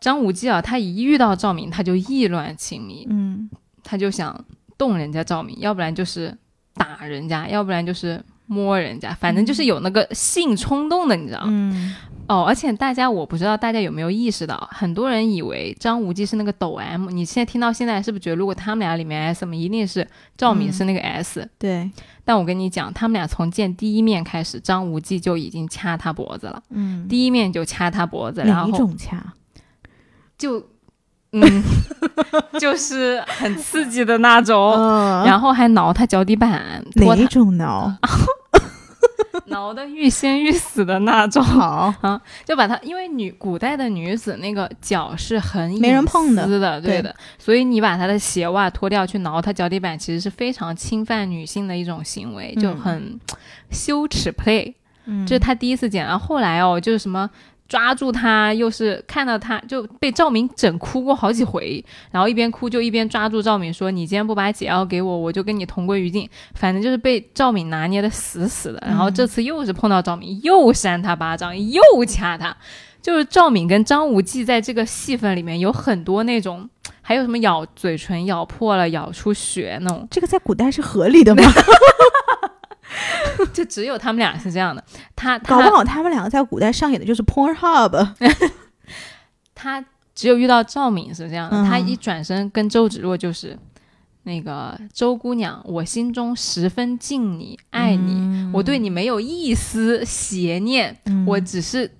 [0.00, 3.48] 张无忌啊，他一遇到赵敏，他就意乱情迷，嗯，
[3.84, 4.44] 他就想
[4.76, 6.36] 动人家赵敏，要不然就是
[6.78, 8.22] 打人家，要不然就是。
[8.50, 11.94] 摸人家，反正就是有那个性冲动的，你知道嗯，
[12.28, 21.90] 哦，而且大家我不知道大家有没有意识到，很多人以为张无忌是那个抖 M，你现在听到现在是不是觉得如果他们俩里面 S，一定是赵敏是那个 S？、对，
[22.24, 29.22] 但我跟你讲，他们俩从见第一面开始，张无忌就已经掐他脖子了，嗯，第一面就掐他脖子，然后种掐？
[30.38, 30.66] 就
[31.32, 31.62] 嗯，
[32.58, 35.24] 就是很刺激的那种，嗯。
[35.24, 37.28] 然后还挠他脚底板，拖哪他。
[37.28, 37.92] 种挠？
[39.46, 41.42] 挠的欲仙欲死的那种。
[41.42, 41.92] 好，
[42.44, 46.46] 就把他，因为女古代的女子那个脚是很没人碰的。
[46.46, 46.80] 对。
[46.80, 53.20] 对的，所以你把她的鞋袜脱掉去挠她脚底板，其实是非常侵犯女性的一种行为，就嗯很
[53.70, 54.74] 羞耻 play。
[55.06, 55.26] 嗯。
[55.26, 57.28] 这是他第一次见，然后后来哦，就是什么
[57.68, 68.82] 抓住他，又是看到他就被赵敏整哭过好几回，然后一边哭就一边抓住赵敏说：“你今天不把解药给我，我就跟你同归于尽。”反正就是被赵敏拿捏的死死的。
[68.86, 72.56] 然后这次又是碰到赵敏，又扇他巴掌，又掐他。
[73.00, 76.68] 就是赵敏跟张无忌在这个戏份里面有很多那种，
[77.00, 81.42] 还有什么咬嘴唇咬破了、咬出血那种，这个在古代是合理的吗？
[83.52, 84.82] 就只有他们俩是这样的。
[85.14, 88.14] 他搞不好他们两个在古代上演的就是 Pornhub。
[89.54, 89.84] 他
[90.14, 93.58] 只有遇到赵敏是这样的，嗯他一转身跟周芷若就是
[94.22, 101.90] 那个周姑娘，我心中十分敬你，爱你，嗯我对你没有一丝邪念，嗯我只是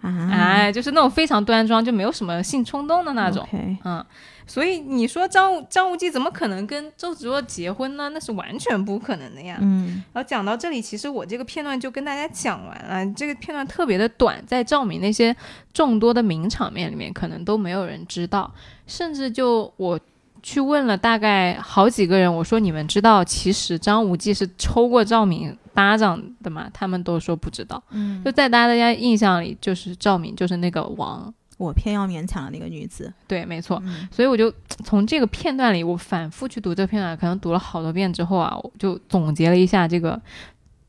[0.00, 3.46] 啊，哎，就是那种非常端庄，就没有什么性冲动的那种。
[3.84, 4.04] 嗯，
[4.46, 8.10] 所以你说张无张无忌怎么可能跟周芷若结婚呢？
[8.10, 9.58] 那是完全不可能的呀。
[9.60, 13.14] 嗯然后讲到这里，其实我这个片段就跟大家讲完了。
[13.14, 15.34] 这个片段特别的短，在赵敏那些
[15.72, 18.52] 众多的名场面里面，可能都没有人知道。
[18.86, 19.98] 甚至就我
[20.42, 26.68] 去问了大概好几个人，我说你们知道其实张无忌是抽过赵敏巴掌的吗？
[26.72, 27.82] 他们都说不知道。
[27.90, 31.32] 嗯，就在大家印象里，就是赵敏就是那个王。
[31.64, 33.12] 我偏要勉强的那个女子。
[33.26, 33.80] 对，没错。
[33.84, 34.52] 嗯所以我就
[34.84, 40.20] 从这个片段里，我反复去读这片段，可能读了好多遍之后啊，我就总结了一下这个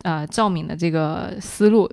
[0.03, 1.89] 呃赵敏的这个思路。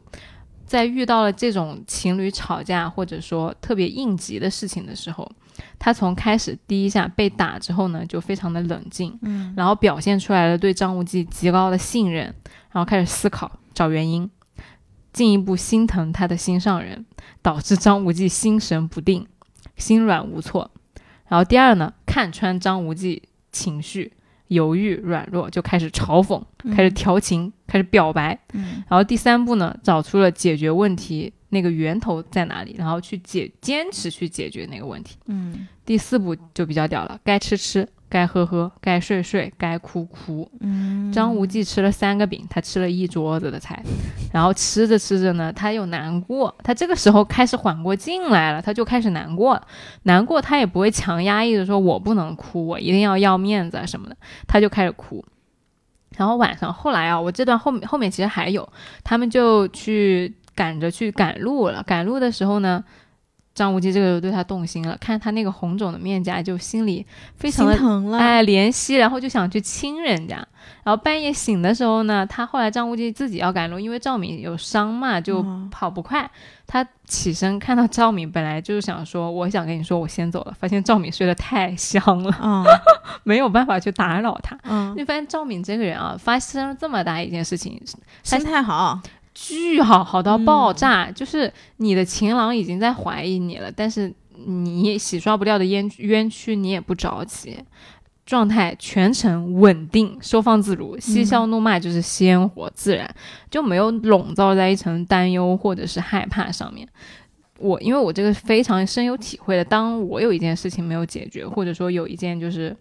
[0.65, 5.31] 在遇到了这种情侣吵架或者说特别应急的事情的时候，
[5.79, 12.25] 她从开始第一下被打之后呢，就非常的冷静，嗯然后表现出来了对张无忌极高的信任，
[12.71, 14.31] 然后开始思考找原因，
[15.13, 17.05] 进一步心疼他的心上人，
[17.43, 19.27] 导致张无忌心神不定、
[19.77, 20.71] 心软无措。
[21.29, 24.13] 然后第二呢，看穿张无忌情绪
[24.49, 26.43] 犹豫软弱，就开始嘲讽，
[26.75, 28.39] 开始调情，开始表白。
[28.53, 35.17] 嗯然后第三步呢，找出了解决问题那个源头在哪里，然后去解坚持去解决那个问题。
[35.27, 40.47] 嗯第四步就比较屌了，该吃吃，该喝喝，该睡睡，该哭哭。
[40.61, 43.83] 嗯，张无忌吃了三个饼，他吃了一桌子的菜，
[44.31, 49.67] 然后吃着吃着呢，他又难过，他这个时候开始缓过劲来了，他就开始难过了。
[50.03, 55.25] 难过他也不会强压抑的说，我不能哭，我一定要要面子啊什么的，他就开始哭。
[56.19, 58.69] 然后晚上后来啊，我这段后面后面其实还有，
[59.03, 61.83] 他们就去赶着去赶路了。
[61.83, 62.85] 赶路的时候呢，
[63.55, 67.05] 张无忌这个时候对他动心了，看他那个红肿的面颊，就心里
[67.37, 68.19] 非常疼了。
[68.19, 70.37] 哎，怜惜，然后就想去亲人家。
[70.85, 76.31] 然后半夜醒的时候呢，他后来张无忌自己要赶路，因为赵敏有伤嘛，就哦跑不快。
[76.67, 80.55] 他起身看到赵敏，本来就是想说，我想跟你说，我先走了。
[80.59, 82.65] 发现赵敏睡得太香了，嗯
[83.25, 84.59] 没有办法去打扰他。
[84.65, 87.79] 嗯，你发现赵敏这个人啊，发生了这么大一件事情，
[88.23, 88.99] 心态好。
[89.35, 91.11] 巨好，好到爆嗯炸。
[91.11, 94.13] 就是你的情郎已经在怀疑你了，但是
[94.47, 97.59] 你洗刷不掉的冤冤屈，你也不着急。
[98.25, 103.13] 状态全程稳定，收放自如，嬉笑怒骂就是鲜活自然，
[103.51, 106.87] 就没有笼罩在一层担忧或者是害怕上面。
[107.59, 112.75] 我因为我这个非常深有体会的，当我有一件事情没有解决，或者说有一件就是，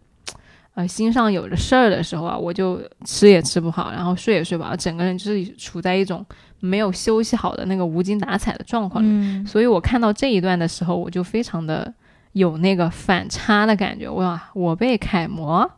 [0.74, 6.26] 呃，心上有着事儿的时候啊，我就吃也吃不好，然后睡也睡不好，整个人就是处在一种
[6.62, 9.08] 没有休息好的那个无精打采的状况里。
[9.10, 11.94] 嗯所以我看到这一段的时候，我就非常的
[12.32, 14.10] 有那个反差的感觉。
[14.10, 15.70] 哇，我被楷模。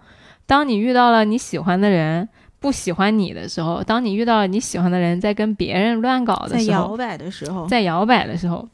[0.46, 2.30] 当你遇到了你喜欢的人
[2.60, 8.68] 不喜欢你的时候，当你遇到了你喜欢的人在跟别人乱搞的时候，在摇摆的时候，在摇摆的时候，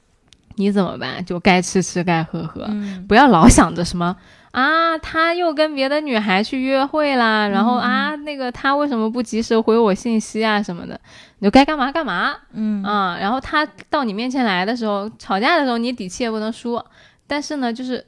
[0.56, 1.24] 你怎么办？
[1.24, 4.16] 就该吃吃，该喝喝，嗯不要老想着什么
[4.52, 11.00] 啊，他又跟别的女孩去约会啦，然后啊，那个他为什么不及时回我信息啊什么的，
[11.38, 13.18] 你就该干嘛干嘛嗯啊。
[13.20, 16.84] 然后他到你面前来的时候，吵架的时候你底气也不能输，
[17.28, 18.04] 但是呢，就是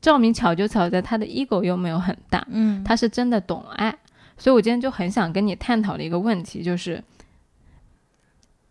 [0.00, 3.92] 赵明巧就巧在他的 ego 又没有很大，嗯，他是真的懂爱，
[4.38, 7.02] 所以我今天就很想跟你探讨的一个问题就是，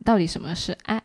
[0.05, 1.01] 到底什么是爱？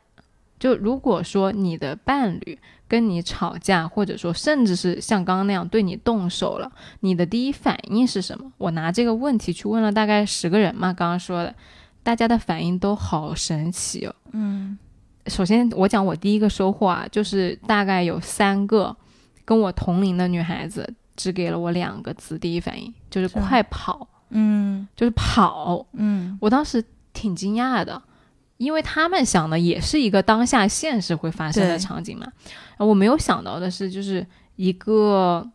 [0.59, 2.59] 就如果说你的伴侣
[2.89, 6.71] 跟你吵架，或者说甚至是像刚刚那样对你动手了，
[7.01, 8.53] 你的第一反应是什么？
[8.59, 11.55] 我拿这个问题去问了大概十个人嘛，刚刚说的，
[12.03, 14.15] 大家的反应都好神奇哦。
[14.33, 14.79] 嗯
[15.27, 18.97] 首先我讲我第一个收获啊，就是大概有三个
[19.45, 25.85] 跟我同龄的女孩子只给了我两个字，第一反应就是快跑，嗯就是跑。
[25.95, 28.01] 嗯我当时挺惊讶的，
[28.57, 32.27] 因为他们想的也是一个当下现实会发生的场景嘛。
[32.79, 34.27] 而我没有想到的是，就是
[34.57, 35.47] 一个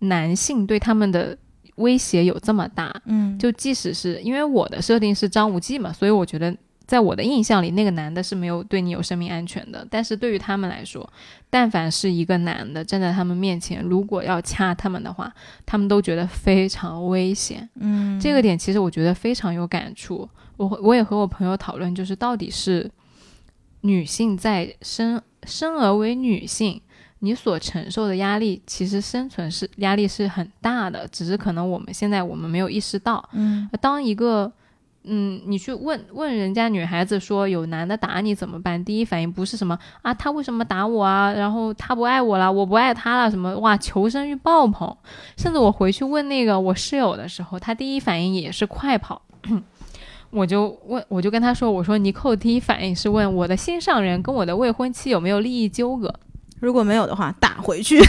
[0.00, 1.36] 男性对他们的
[1.76, 2.94] 威胁有这么大。
[3.06, 6.56] 嗯，就即使是因为我的设定是张无忌嘛，所以我觉得
[6.86, 9.86] 在我的印象里，那个男的是没有对你有生命安全的。
[9.90, 11.08] 但是对于他们来说，
[11.50, 15.32] 但凡是一个男的站在他们面前，如果要掐他们的话，
[15.66, 17.68] 他们都觉得非常危险。
[17.78, 20.28] 嗯这个点其实我觉得非常有感触。
[20.58, 22.90] 我我也和我朋友讨论，就是到底是
[23.80, 26.80] 女性在生生而为女性，
[27.20, 33.26] 你所承受的压力，其实生存是压力是很大的，只是可能我们现在我们没有意识到。
[33.32, 34.52] 嗯当一个
[35.04, 38.84] 嗯，你去问问人家女孩子说有男的打你怎么办？
[38.84, 41.32] 第一反应不是什么啊，他为什么打我啊？
[41.32, 44.94] 然后他不爱我了，我不爱他了，什么哇，求生欲爆棚。
[45.36, 49.22] 甚至我回去问那个我室友的时候，他第一反应也是快跑。
[50.30, 56.12] 我就问，我就跟他说，我说尼寇第一反应是问我的心上人跟我的未婚妻有没有利益纠葛。
[56.60, 58.00] 如果没有的话，打回去。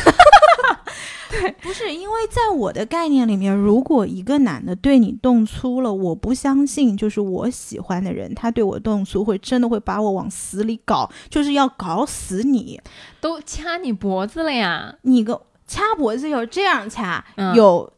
[1.29, 12.81] 对， 不是因为在我的概念里面，如果一个男的对你动粗了，我不相信，就是我喜欢的人，他对我动粗会真的会把我往死里搞，就是要搞死你。
[13.21, 14.95] 都掐你脖子了呀！
[15.03, 17.93] 你个掐脖子有这样掐，嗯有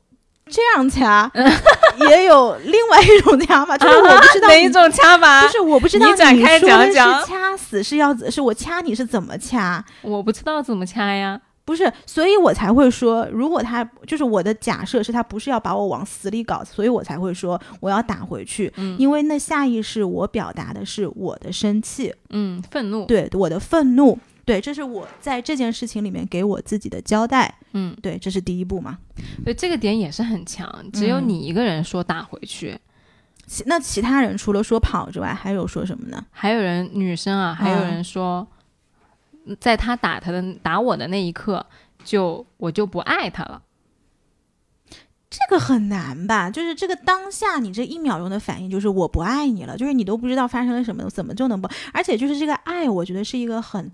[0.51, 1.31] 这样掐，
[2.09, 5.41] 也有另外一种掐法，就是我不知道哪一种掐法？
[5.43, 9.83] 就是我不知道你展开讲讲是掐死是要是我掐你是怎么掐？
[10.01, 11.39] 我不知道怎么掐呀。
[11.63, 23.05] 不是，所以我才会说，如果他就是我的假设是他不是要把我往死里搞，所以我才会说我要打回去，嗯因为那下意识我表达的是我的生气，嗯，愤怒。
[23.05, 28.97] 对我的愤怒，对，这是我在这件事情里面给我自己的交代，嗯，对，这是第一步嘛。
[29.45, 32.77] 对，这个点也是很强，只有嗯你一个人说打回去，
[33.45, 36.25] 其那其他人除了说跑之外，还有说什么呢？
[36.31, 38.47] 还有人女生啊，还有嗯人说，
[39.59, 41.65] 在他打他的打我的那一刻，
[42.03, 43.61] 就我就不爱他了。
[45.29, 46.49] 这个很难吧？
[46.49, 51.69] 就是这个当下，你这一秒钟的反应就是我不爱你了，就是你都不知道发生了什么，怎么就能不？
[51.93, 53.89] 而且就是这个爱，我觉得是一个很、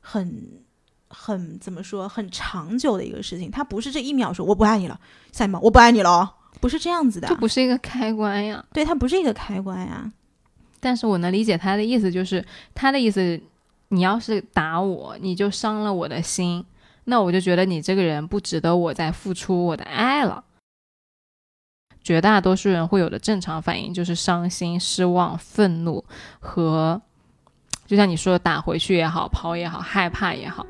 [0.00, 0.62] 很、
[1.08, 3.50] 很怎么说，很长久的一个事情。
[3.50, 5.00] 它不是这一秒说我不爱你了，
[5.32, 6.28] 下一秒我不爱你了哦，
[6.60, 7.34] 不是这样子的这。
[7.36, 8.64] 不是一个开关呀。
[8.72, 10.12] 对，它不是一个开关呀。
[10.80, 12.44] 但是我能理解他的意思，就是
[12.74, 13.38] 他的意思，
[13.88, 16.64] 你要是打我，你就伤了我的心，
[17.04, 20.42] 那我就觉得你这个人不值得我再付出我的爱了。
[22.02, 26.02] 绝大多数人会有的正常反应就是伤心、失望、愤怒
[26.38, 27.02] 和，
[27.90, 30.64] 就像你说的打回去也好，跑也好，害怕也好。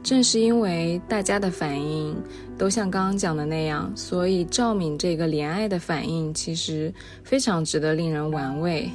[0.00, 2.16] 正是因为大家的反应
[2.56, 6.94] 都像刚刚讲的那样，所以赵敏这个怜爱的反应其实
[7.24, 8.88] 非常值得令人玩味。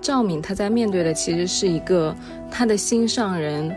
[0.00, 2.16] 赵敏她在面对的其实是一个
[2.50, 3.70] 她的心上人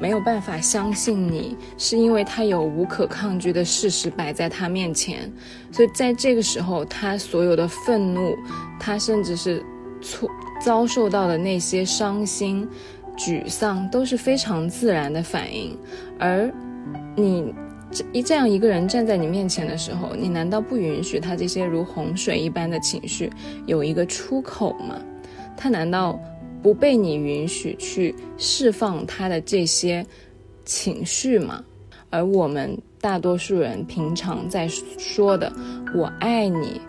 [0.00, 5.30] 没有办法相信你，是因为他有无可抗拒的事实摆在他面前，
[5.72, 8.36] 所以在这个时候，他所有的愤怒，
[8.78, 9.64] 他甚至是
[10.00, 10.30] 错
[10.60, 12.68] 遭受到的那些伤心、
[13.16, 15.76] 沮丧，都是非常自然的反应。
[16.18, 16.48] 而
[17.16, 17.52] 你
[17.90, 23.30] 这一这样一个人站在你面前的时候，你难道不允许他这些如洪水一般的情绪
[23.66, 24.96] 有一个出口吗？
[25.56, 26.20] 他难道
[26.62, 30.04] 不被你允许去释放他的这些
[30.64, 31.62] 情绪吗？
[32.10, 35.52] 而我们大多数人平常在说的
[35.94, 36.80] “我爱你”，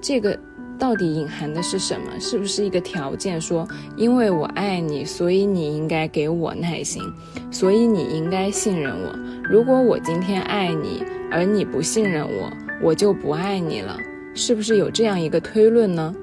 [0.00, 0.38] 这个
[0.78, 2.18] 到底隐含的是什么？
[2.18, 7.02] 是不是一个条件说，因为我爱你，所以你应该给我耐心，
[7.50, 9.14] 所以你应该信任我。
[9.44, 12.50] 如果我今天爱你，而你不信任我，
[12.82, 13.98] 我就不爱你了，
[14.34, 16.14] 是不是有这样一个推论呢？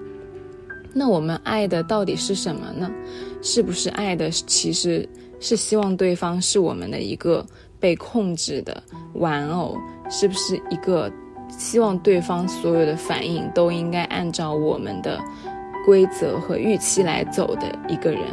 [0.98, 2.90] 那我们爱的到底是什么呢？
[3.42, 5.08] 是不是爱的其实
[5.40, 7.46] 是希望对方是我们的一个
[7.80, 8.82] 被控制的
[9.14, 9.78] 玩偶？
[10.10, 11.12] 是不是一个
[11.50, 15.22] 希望对方所有的反应都应该按照我们的
[15.86, 18.24] 规则和预期来走的一个人？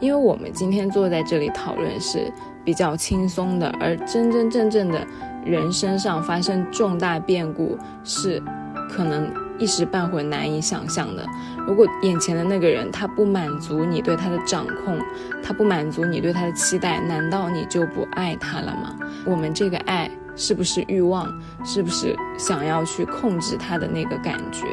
[0.00, 2.30] 因为我们今天坐在这里讨论是
[2.64, 5.06] 比较轻松的，而真真正正的
[5.44, 8.42] 人身上发生重大变故是
[8.90, 11.26] 可能一时半会难以想象的。
[11.66, 15.00] 如果眼前的那个人他不满足你对他的掌控，
[15.42, 18.96] 他不满足你对他的期待，难道你就不爱他了吗？
[19.24, 21.26] 我们这个爱是不是欲望？
[21.64, 24.66] 是不是想要去控制他的那个感觉？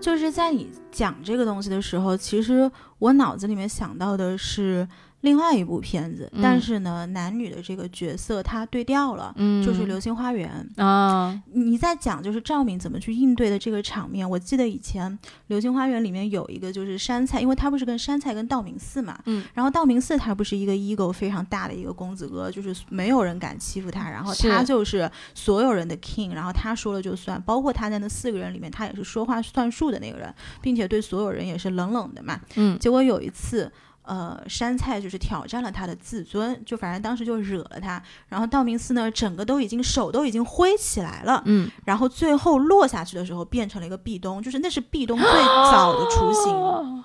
[0.00, 4.88] 就是在你讲这个东西的时候，其实我脑子里面想到的是。
[5.24, 11.42] 另外一部片子，但是呢，男女的这个角色他对调了，嗯，就是《流星花园》啊。
[11.54, 14.28] 你在讲就是赵敏怎么去应对的这个场面。
[14.28, 15.10] 我记得以前
[15.46, 32.78] 《流星花园》里面有一个就是山菜，因为他不是跟山菜跟道明寺嘛，嗯，然后道明寺他不是一个 ego 非常大的一个公子哥，就是没有人敢欺负他，然后他就是所有人的 king，然后他说了就算，包括他在那四个人里面，他也是说话算数的那个人，并且对所有人也是冷冷的嘛，嗯。
[32.78, 33.72] 结果有一次。
[34.04, 38.02] 呃，山菜就是挑战了他的自尊，就反正当时就惹了他。
[38.28, 45.26] 然后道明寺呢，整个都已经手都已经挥起来了，嗯，然后最后落下去的时候变成了一个壁咚，就是那是壁咚最
[45.72, 47.04] 早的雏形。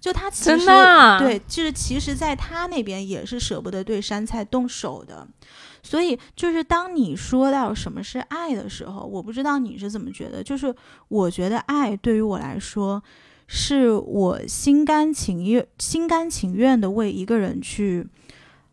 [0.00, 0.66] 就他其实
[1.20, 5.24] 对，就是其实在他那边也是舍不得对山菜动手的。
[5.84, 10.74] 所以就是当你说到什么是爱的时候，我不知道你是怎么觉得，就是
[11.06, 13.00] 我觉得爱对于我来说。
[13.54, 18.08] 是我心甘情愿、心甘情愿的为一个人去，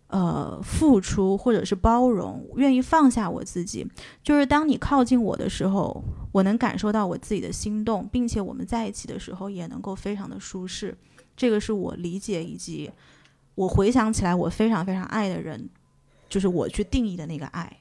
[0.08, 3.86] 呃，付出或者是包容，愿意放下我自己。
[4.24, 6.02] 就是当你靠近我的时候，
[6.32, 10.98] 我能感受到我自己的心动，并且我们在一起的时候也能够非常的舒适。
[11.36, 12.90] 这个是我理解以及
[13.56, 15.68] 我回想起来我非常非常爱的人，
[16.30, 17.78] 就是我去定义的那个爱。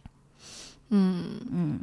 [0.88, 1.78] 嗯嗯，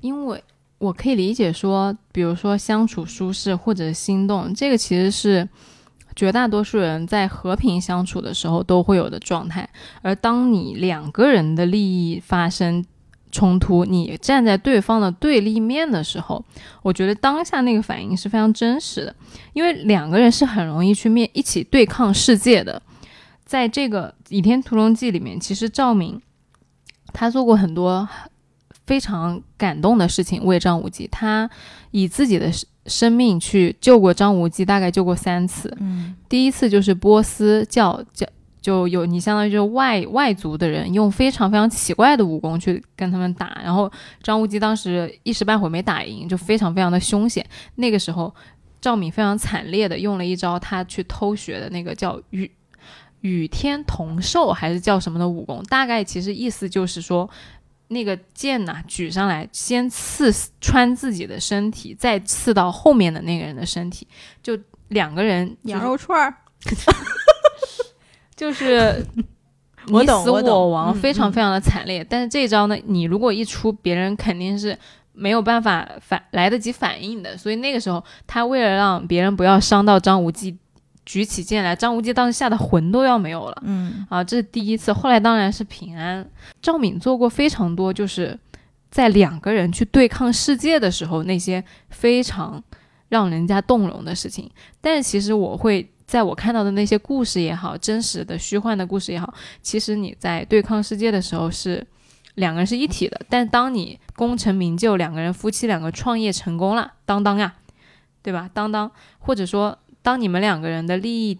[0.00, 0.42] 因为。
[0.80, 5.46] 我可以理解说，比如说相处舒适或者心动，这个其实是
[6.16, 9.68] 绝大多数人在和平相处的时候都会有的状态。
[10.00, 12.82] 而当你两个人的利益发生
[13.30, 16.42] 冲突，你站在对方的对立面的时候，
[16.82, 19.14] 我觉得当下那个反应是非常真实的，
[19.52, 22.80] 因为两个人是很容易去面一起对抗世界的。
[23.44, 26.18] 在这个《倚天屠龙记》里面，其实赵敏
[27.12, 28.08] 他做过很多。
[28.90, 31.48] 非常感动的事情，为张无忌，他
[31.92, 32.50] 以自己的
[32.86, 35.72] 生命去救过张无忌，大概救过三次。
[35.78, 38.26] 嗯，第一次就是波斯教教
[38.60, 43.88] 就有你相当于就是外外族的人用非常非常奇怪的武功去跟他们打，然后
[44.24, 47.46] 张无忌当时一时半会没打赢，就非常非常的凶险。
[47.76, 48.34] 那个时候
[48.80, 52.50] 赵敏非常惨烈的用了一招他去偷学的那个叫与
[53.20, 57.30] 与天同寿还是叫什么的武功，大概其实意思就是说。
[57.92, 64.06] 那个剑呐，举上来，先刺穿自己的身体，再刺到后面的那个人的身体，
[64.42, 64.56] 就
[64.88, 66.34] 两个人羊肉串儿，
[68.36, 69.04] 就是
[69.86, 72.04] 你死我亡，非常非常的惨烈。
[72.08, 74.78] 但是这一招呢，你如果一出，别人肯定是
[75.12, 77.36] 没有办法反来得及反应的。
[77.36, 80.56] 所以那个时候，他为了让别人不要伤到张无忌。
[81.10, 83.62] 举起剑来，张无忌当时吓得魂都要没有了。
[83.66, 86.24] 嗯啊，这是第一次，后来当然是平安。
[86.62, 88.38] 赵敏做过非常多，就是
[88.92, 92.62] 在两个人去对抗世界的时候，那些非常
[93.08, 94.48] 让人家动容的事情。
[94.80, 101.84] 但是其实我会在我看到的那些故事也好，真实的虚幻的故事也好，其实你在对抗世界的时候是
[102.36, 103.20] 两个人是一体的。
[103.28, 107.54] 但当你功成名就，两个人夫妻两个创业成功了，当当呀，
[108.22, 108.48] 对吧？
[108.54, 108.88] 当当，
[109.18, 109.76] 或者说。
[110.02, 111.38] 当你们两个人的利益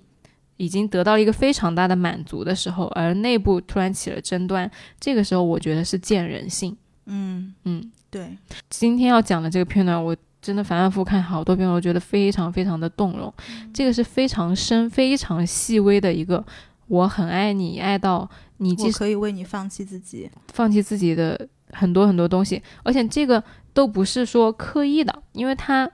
[0.57, 6.77] 已经得到了一个非常大的满足的时候，而内部突然起了争端，这个时候我觉得是见人性。
[7.07, 8.37] 嗯嗯，对。
[8.69, 13.33] 今天要讲的这个片段，我真的反反复看好多遍，我觉得非常非常的动容。
[13.73, 16.45] 这个是非常深、非常细微的一个，
[16.89, 23.43] 我很爱你，爱到你我可以为你放弃自己，放弃自己的很多很多东西，而且这个
[23.73, 25.91] 都不是说刻意的，因为他。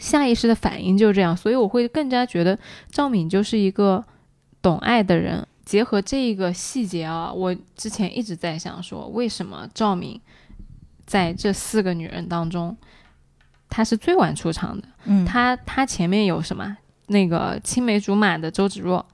[0.00, 2.58] 下意识的反应就是这样，所以我会更加觉得
[2.90, 4.02] 赵敏就是一个
[4.62, 5.46] 懂爱的人。
[5.64, 10.20] 结合这个细节啊，我之前一直在想说，为什么赵敏
[11.06, 12.76] 在这四个女人当中，
[13.68, 14.88] 她是最晚出场的？
[15.04, 16.76] 嗯，她她前面有什么？
[17.06, 19.06] 那个青梅竹马的周芷若。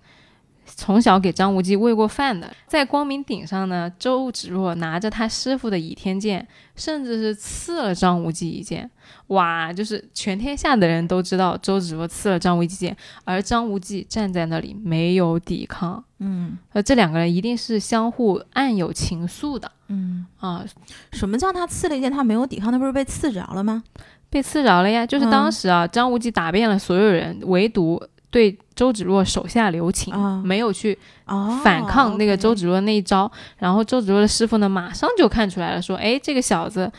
[0.66, 8.90] 从小给张无忌喂过饭的，在光明顶上呢，周芷若拿着他师傅的倚天剑，甚至是刺了张无忌一剑。
[9.28, 16.02] 哇，就是全天下的人都知道周芷若刺了张无忌剑，而张无忌站在那里没有抵抗。
[16.18, 19.70] 嗯，呃，这两个人一定是相互暗有情愫的。
[19.88, 20.64] 嗯啊，
[21.12, 22.72] 什么叫他刺了一剑，他没有抵抗？
[22.72, 23.84] 那不是被刺着了吗？
[24.28, 25.06] 被刺着了呀！
[25.06, 28.02] 就是当时啊，张无忌打遍了所有人，唯独。
[28.36, 33.32] 对周芷若手下留情，啊没有去哦反抗那个周芷若那一招。
[33.56, 36.92] 然后周芷若的师傅呢，马上就看出来了，说：“哎，这个小子。”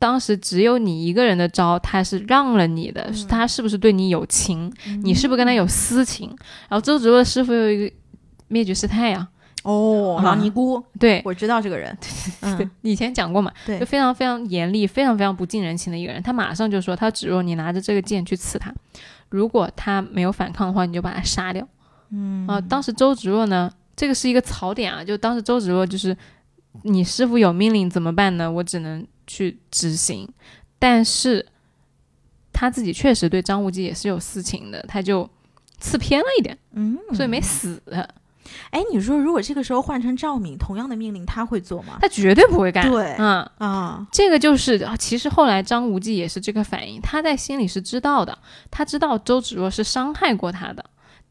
[0.00, 4.72] 当时只有你一个人的招，他是让了你的，嗯他是不是对你有情？
[5.02, 6.28] 你是不是跟他有私情？
[6.70, 7.94] 然后周芷若的师傅有一个
[8.46, 9.28] 灭绝师太呀，
[9.64, 11.98] 哦，啊老尼姑，对，我知道这个人，
[12.80, 16.22] 以前讲过嘛，对就非常非常严厉、非常非常不近人情的一个人。
[16.22, 18.72] 他马上就说：“他芷若，你拿着这个剑去刺他，
[19.30, 21.66] 如果他没有反抗的话，你就把他杀掉。”
[22.10, 26.16] 嗯啊，当时周芷若呢，这个是一个槽点啊，就当时周芷若就是
[26.82, 28.50] 你师傅有命令怎么办呢？
[28.50, 30.26] 我只能去执行，
[30.78, 31.46] 但是
[32.52, 35.28] 他自己确实对张无忌也是有私情的，他就
[35.78, 37.82] 刺偏了一点，嗯，所以没死。
[38.70, 41.98] 哎，你说如果这个时候换成赵敏，同样的命令他会做吗？
[42.00, 42.90] 他绝对不会干。
[42.90, 43.48] 对嗯。
[43.58, 48.36] 啊，这个就是，啊其实后来张无忌也是这个反应，他在心里是知道的，
[48.70, 50.84] 他知道周芷若是伤害过他的，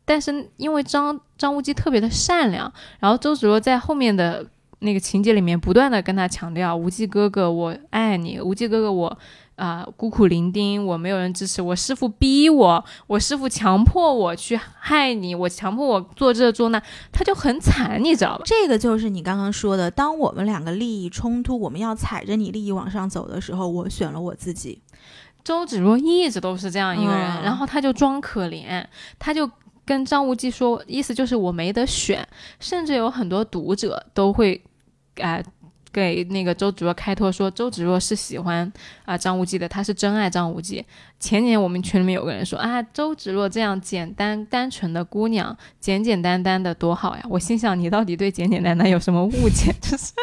[0.06, 4.46] 但是因为张张无忌特别的善良，然后周芷若在后面的
[4.80, 9.18] 那个情节里面不断的跟他强调，无忌哥哥我爱你，无忌哥哥我
[9.58, 16.80] 啊、孤苦伶仃，我没有人支持，我师傅逼我，我师傅强迫我去害你，我强迫我做这做那，
[17.12, 18.44] 他就很惨，你知道吧？
[18.46, 24.80] 这个就是你刚刚说的，当我们两个利益冲突，我们要踩着你利益往上走的时候，我选了我自己。
[25.44, 28.86] 周芷若一直都是这样一个人，嗯然后他就装可怜，
[29.18, 29.50] 他就
[29.84, 32.28] 跟张无忌说，意思就是我没得选，
[32.60, 34.62] 甚至有很多读者都会，
[35.22, 35.42] 啊、
[35.98, 38.72] 给那个周芷若开脱说，周芷若是喜欢
[39.06, 40.86] 啊、张无忌的，他是真爱张无忌。
[41.20, 47.24] 前年我们群里面有个人说啊，周芷若这样简单单纯的姑娘，简简单单的多好呀！
[47.28, 49.74] 我心想，你到底对简简单单有什么误解？
[49.82, 50.14] 就 是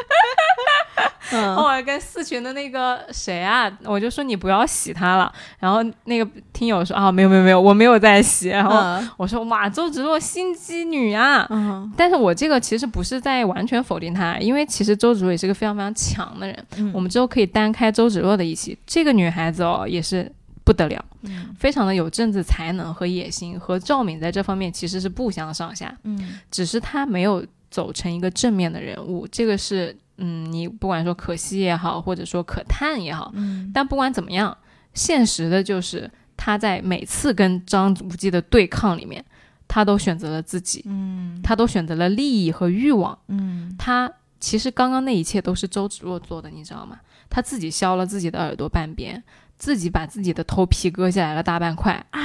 [1.32, 5.32] 嗯后来跟四群的那个谁啊，我就说你不要洗他了。
[5.58, 8.48] 然后那个听友说啊，没有没有没有，我没有在洗。
[8.48, 11.46] 然后嗯我说哇，周芷若心机女啊。
[11.50, 16.66] 嗯但是我这个其实不是在完全否定她，因为其实周芷若也是个非常非常强的人。
[16.76, 18.76] 嗯我们之后可以单开周芷若的一期。
[18.86, 20.30] 这个女孩子哦，也是
[20.62, 25.92] 不得了，嗯非常的有政治才能和野心，和赵敏在这方面其实是不相上下。
[26.04, 34.56] 嗯只是她没有走成一个正面的人物，这个是嗯，你不管说可惜也好，或者说可叹也好，嗯但不管怎么样，
[34.92, 39.24] 现实的就是他在每次跟张无忌的对抗里面，
[39.66, 43.18] 他都选择了自己，嗯他都选择了利益和欲望。
[43.28, 44.10] 嗯他
[44.40, 46.98] 其实刚刚那一切都是周芷若做的，你知道吗？
[47.30, 49.20] 他自己削了自己的耳朵半边，
[49.58, 52.20] 自己把自己的头皮割下来了大半块，啊，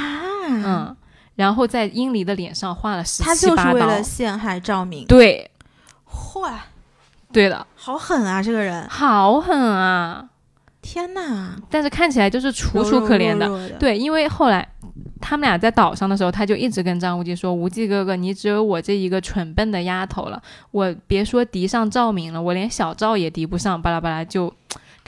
[0.48, 0.96] 嗯，
[1.36, 4.04] 然后在殷离的脸上画了十他就是七八刀为了。
[4.04, 5.06] 陷害赵敏。
[5.08, 5.50] 对，
[6.06, 6.52] 嚯，
[7.32, 8.42] 对的，好狠啊！
[8.42, 10.26] 这个人，好狠啊！
[10.82, 14.68] 天哪，但是看起来就是楚楚可怜的，柔柔弱弱的，对，因为后来
[15.22, 24.52] 他们俩在岛上的时候，他就一直跟张无忌说：“无忌哥哥，你只有我这一个蠢笨的丫头了，我别说敌上赵敏了，我连小赵也敌不上。”巴拉巴拉就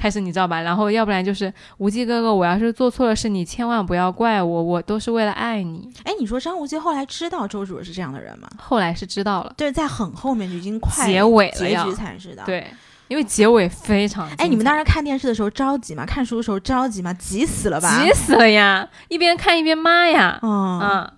[0.01, 0.59] 开始你知道吧？
[0.61, 5.87] 然后要不然就是无忌哥哥，我要是做错了事，你千万不要怪我，我都是为了爱你。
[6.03, 8.49] 哎，你说张无忌后来知道周芷若是这样的人吗？
[8.57, 12.65] 后来是知道了，对，在很后面就已经快结尾了结局才知道。，对，
[13.09, 16.03] 因为结尾非常哎，你们当当时看电视的时候着急吗？
[16.03, 17.13] 看书的时候着急吗？
[17.13, 18.03] 急死了吧？
[18.03, 21.13] 急死了呀，一边看一边骂呀，哦，啊，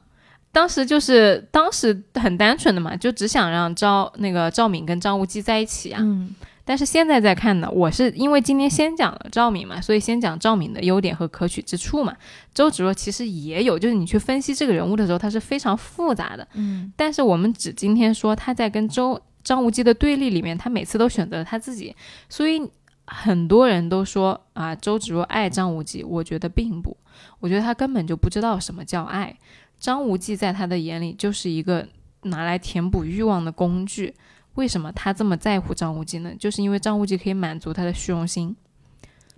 [0.52, 6.02] 当时就是当时很单纯的嘛，就只想让赵那个赵敏跟张无忌在一起啊。
[6.04, 12.16] 嗯但是现在在看呢，我是因为今天先讲了赵敏嘛，所以先讲赵敏的优点和可取之处嘛。
[12.54, 16.48] 周芷若其实也有，就是你去分析这个人物的时候，他是非常复杂的。
[16.54, 21.94] 嗯但是我们只今天说他在跟周张无忌的对立里面，他每次都选择了他自己，
[22.30, 22.62] 所以
[23.06, 26.96] 很多人都说啊，周芷若爱张无忌，我觉得并不，
[27.42, 29.38] 我觉得他根本就不知道什么叫爱。
[29.80, 31.86] 张无忌在他的眼里就是一个
[32.22, 34.14] 拿来填补欲望的工具。
[34.56, 36.32] 为什么他这么在乎张无忌呢？
[36.38, 38.56] 就是因为张无忌可以满足他的虚荣心。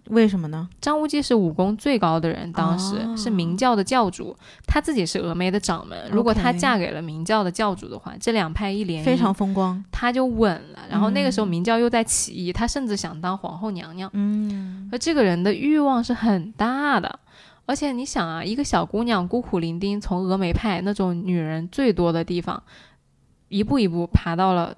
[0.10, 0.70] 为什么呢？
[0.80, 4.38] 张无忌是武功最高的人，当时、哦是明教的教主，
[4.68, 5.98] 他自己是峨眉的掌门。
[6.12, 9.84] 如果她嫁给了明教的教主的话，这两派一联姻，非常风光。
[9.92, 10.82] 他就稳了。
[10.92, 14.08] 然后那个时候嗯明教又在起义，他甚至想当皇后娘娘。
[14.14, 17.20] 嗯而这个人的欲望是很大的，
[17.66, 22.62] 而且你想啊，一个小姑娘孤苦伶仃，从峨眉派那种女人最多的地方，
[23.48, 24.78] 一步一步爬到了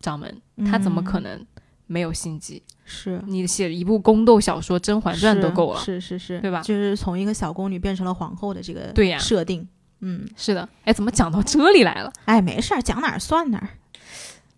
[0.00, 0.40] 掌门，
[0.70, 1.46] 他怎么可嗯能
[1.86, 2.62] 没有心机？
[2.84, 5.80] 是你写一部宫斗小说《甄嬛传》都够了。
[5.80, 9.66] 是是是，对吧就是从一个小宫女变成了皇后的这个对呀设定。
[10.00, 12.12] 嗯，是的，哎，怎么讲到这里来了？
[12.24, 13.68] 哎，没事儿，讲哪儿算哪儿。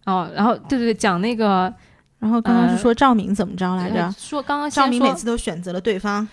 [0.04, 1.72] 哦，然后对对对，讲那个
[2.18, 4.14] 然后刚刚是呃说赵敏怎么着来着呃？
[4.18, 6.28] 说刚刚赵敏每次都选择了对方。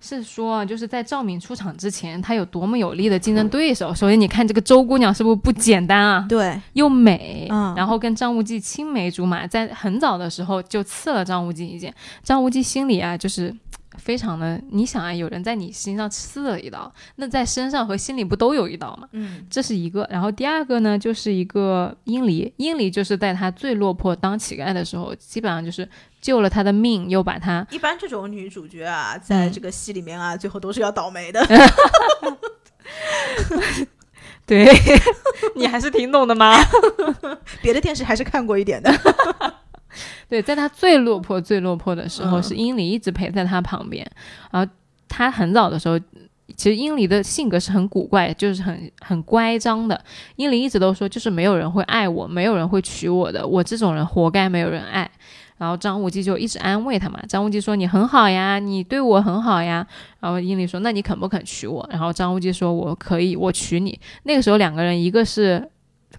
[0.00, 3.94] 是说，就是在赵敏出场之前，她有多么有力的竞争对手。
[3.94, 6.24] 首先，你看这个周姑娘是不是不简单啊？
[6.28, 11.92] 对，又美，嗯然后跟张无忌青梅竹马，在很早的时候就刺了张无忌一剑。
[12.22, 13.52] 张无忌心里啊，就是
[13.98, 19.08] 非常的，你想啊，有人在你心上刺了一刀，那在身上和心里不都有一刀吗？
[19.12, 20.08] 嗯这是一个。
[20.10, 25.88] 然后第二个呢，就是一个英离，英离就是在他最落魄当乞丐的时候，基本上就是
[26.20, 31.44] 救了他的命，又把他一般这种女主角啊，在嗯这个戏里面啊，最后都是要倒霉的。
[34.46, 34.66] 对
[35.54, 36.56] 你还是挺懂的嘛。
[37.60, 38.90] 别的电视还是看过一点的。
[40.28, 44.08] 对，在他最落魄、最落魄的时候，嗯是英里一直陪在他旁边。
[44.50, 44.70] 然后
[45.08, 45.98] 他很早的时候，
[46.56, 50.02] 其实英里的性格是很古怪，就是很很乖张的。
[50.36, 55.10] 英里一直都说，就是没有人会爱我，没有人会娶我的，我这种人活该没有人爱。
[55.58, 57.20] 然后张无忌就一直安慰他嘛。
[57.28, 59.84] 张无忌说：“你很好呀，你对我很好呀。”
[60.20, 65.68] 然后英里说：“那你肯不肯娶我？”然后张无忌说：“我可以，我娶你。”那个时候两个人，一个是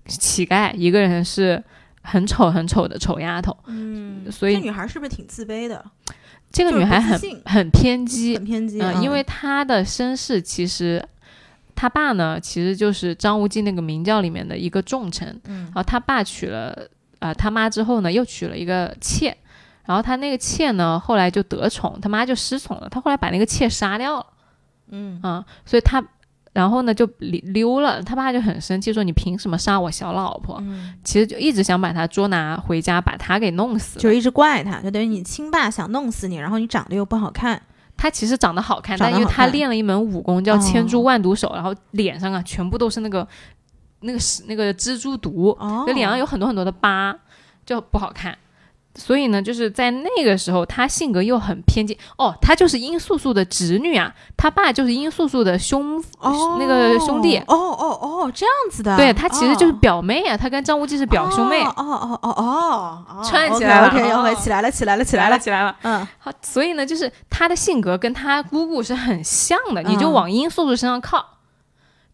[0.06, 1.64] 乞丐，一个人是
[2.10, 3.56] 很丑很丑的丑丫头。
[3.68, 5.84] 嗯，所以这女孩是不是挺自卑的？
[6.52, 8.82] 这个女孩很很偏激，很偏激。
[8.82, 11.04] 嗯、因为她的身世其实，
[11.76, 16.76] 她爸呢其实就是张无忌那个明教里面的一个重臣，嗯然后他爸娶了
[17.20, 19.38] 呃他妈之后呢，又娶了一个妾，
[19.86, 24.26] 然后他那个妾呢后来就得宠，他妈就失宠了，他后来把那个妾杀掉了，
[24.90, 26.04] 嗯啊、所以他
[26.54, 30.58] 然后呢就溜溜了，他爸就很生气说你凭什么杀我小老婆？
[30.62, 34.00] 嗯，其实就一直想把他捉拿回家，把他给弄死。
[34.00, 37.62] 就一直怪他，就等于你亲爸想弄死你，然后你长得又不好看。
[37.96, 43.28] 他其实长得好看，但因为他练了一门武功叫哦千蛛万毒手，然后脸上啊全部都是那个
[44.00, 47.14] 那个是那个蜘蛛毒，哦就脸上有很多很多的疤，
[47.66, 48.38] 就不好看。
[49.00, 51.98] 所以呢，就是在那个时候，他性格又很偏激。
[52.18, 57.38] 哦，他就是殷素素的侄女啊，他爸就是殷素素的兄、哦那个兄弟。
[57.48, 58.98] 哦哦哦，这样子的。
[58.98, 65.40] 对他其实就是哦表妹啊，他跟张无忌是表兄妹，哦哦哦哦哦，串起来了 OK 起来了起来了起来了。
[65.40, 65.76] 起来了。
[65.84, 71.26] 嗯，好，所以呢，就是他的性格跟他姑姑是很像的，你就嗯往殷素素身上靠，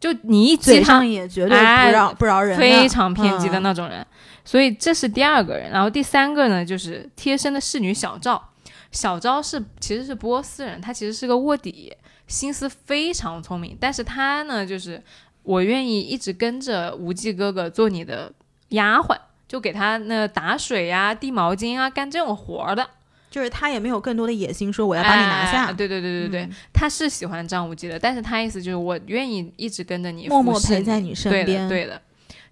[0.05, 4.05] 就你一嘴上也绝对哎不饶不饶人，非常偏激的嗯那种人。
[4.43, 8.51] 所以这是第二个人，然后第三个呢，就是贴身的侍女小赵。
[8.91, 11.91] 小赵是其实是波斯人，他其实是个卧底，
[12.27, 15.01] 心思非常聪明，但是他呢，就是
[15.41, 18.31] 我愿意一直跟着无忌哥哥做你的
[18.69, 22.87] 丫鬟，就给他那打水呀、递毛巾啊，干这种活儿的。
[23.35, 25.65] 就是他也没有更多的野心，说我要把你拿下。
[25.65, 32.01] 哎对对对对对，嗯他是喜欢张无忌的，但是他意思就是我愿意一直跟着你，默默陪在你身对边的，对的。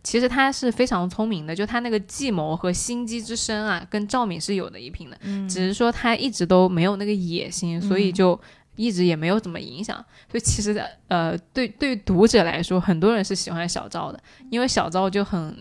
[0.04, 5.18] 其实他是非常聪明的，就他那个计谋和心机之深啊，跟赵敏是有的一拼的。
[5.22, 8.38] 嗯只是说他一直都没有那个野心，所以就
[8.76, 9.96] 一直也没有怎么影响。
[10.30, 10.78] 所以其实
[11.08, 15.56] 呃，对对于读者来说，很多人是喜欢小赵的，因为小赵就很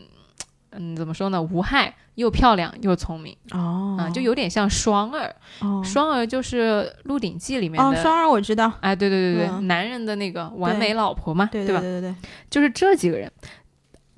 [0.71, 5.35] 嗯怎么说呢，无害又漂亮又聪明哦啊、就有点像双儿。
[5.61, 8.03] 哦双儿就是《鹿鼎记》里面哦，的。
[8.03, 11.81] 双儿我知道，哎，对对对对，嗯男人的那个完美老婆嘛，对吧？
[11.81, 12.15] 对对对，
[12.51, 13.31] 就是这几个人，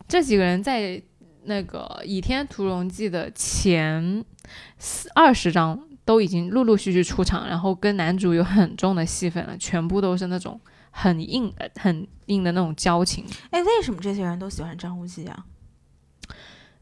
[0.08, 1.00] 这几个人在
[1.44, 4.24] 那个《倚天屠龙记》的前
[5.14, 13.24] 二十章都已经陆陆续续出场，然后跟男主有很重的戏份了，全部都是那种很硬、呃很硬的那种交情。
[13.50, 15.44] 哎，为什么这些人都喜欢张无忌啊？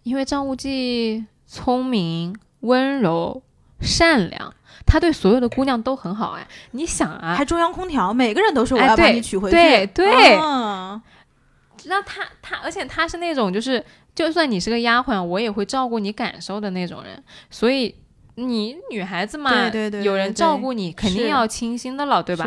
[0.02, 3.42] 因为张无忌聪明、温柔、
[3.80, 6.32] 善良，他对所有的姑娘都很好。
[6.32, 9.56] 哎，你想啊，还中央空调，每个人都说我哎要把你娶回去。
[9.56, 11.00] 对对嗯
[11.86, 13.84] 那他他，而且他是那种就是，
[14.14, 17.20] 就算你是个丫鬟，我也会照顾你感受的那种人。
[17.50, 17.92] 所以
[18.36, 22.46] 你女孩子嘛，对对对对有人照顾你，肯定要倾心的了，对吧？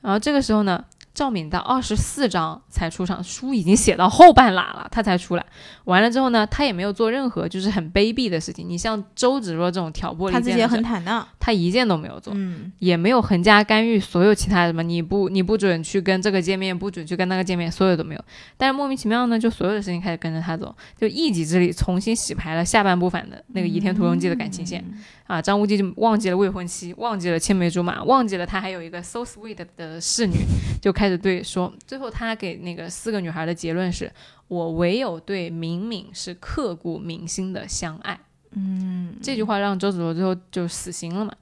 [0.00, 0.82] 然后这个时候呢，
[1.20, 5.44] 赵敏到二十四章才出场，书已经写到后半拉了，他才出来。
[5.84, 8.66] 完了之后呢，他也没有做任何就是很卑鄙的事情。
[8.66, 11.28] 你像周芷若这种挑拨离他自己也间，很坦荡。
[11.38, 12.32] 他一件都没有做。
[12.34, 18.24] 嗯，也没有横加干预所有其他什么，你不你不准去跟这个见面，不准去跟那个见面，所有都没有。
[18.56, 24.82] 但是莫名其妙呢，就所有的事情开始跟着他走，就一己之力重新洗牌了下半部分的那个《倚天屠龙记》的感情线、
[25.30, 25.40] 啊。
[25.40, 30.38] 张无忌就忘记了未婚妻，忘记了青梅竹马，忘记了他还有一个 so sweet 的侍女，
[30.80, 31.72] 就开始对说。
[31.86, 34.12] 最后他给那个四个女孩的结论是：
[34.48, 38.18] 我唯有对敏敏是刻骨铭心的相爱。
[38.52, 41.32] 嗯，这句话让周芷若最后就死心了嘛。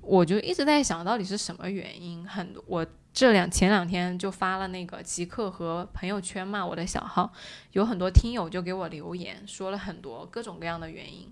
[0.00, 2.26] 我就一直在想到底是什么原因。
[2.26, 7.30] 很多我这两前两天就发了那个极客和朋友圈嘛，我的小号
[7.72, 11.30] 有很多听友就给我留言，说了很多各种各样的原因，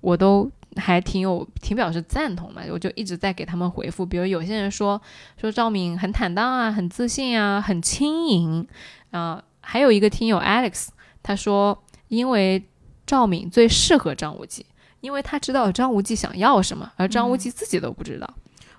[0.00, 4.04] 我都还挺有挺表示赞同嘛，我就一直在给他们回复。
[4.04, 5.00] 比如有些人说
[5.40, 8.66] 说赵敏很坦荡啊，很自信啊，很轻盈
[9.10, 9.42] 啊。
[9.60, 10.88] 还有一个听友 Alex，
[11.22, 12.62] 他说因为
[13.06, 14.66] 赵敏最适合张无忌，
[15.00, 18.34] 因为他知道张无忌想要什么，而张无忌自己都不知道。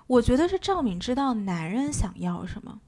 [0.06, 2.78] 我觉得是赵敏知道男人想要什么。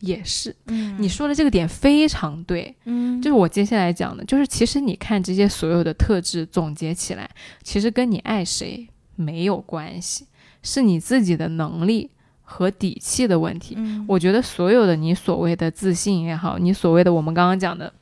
[0.00, 0.96] 也是，嗯。
[0.98, 3.20] 你说的这个点非常对，嗯。
[3.20, 7.28] 就是我接下来讲的，就是其实你看这些所有的特质总结起来，
[7.62, 8.86] 其实跟你爱谁
[9.16, 10.26] 没有关系，
[10.62, 12.10] 是你自己的能力
[12.42, 13.74] 和底气的问题。
[13.76, 14.04] 嗯。
[14.08, 17.92] 我觉得所有的你所谓的自信也好，你所谓的我们刚刚讲的，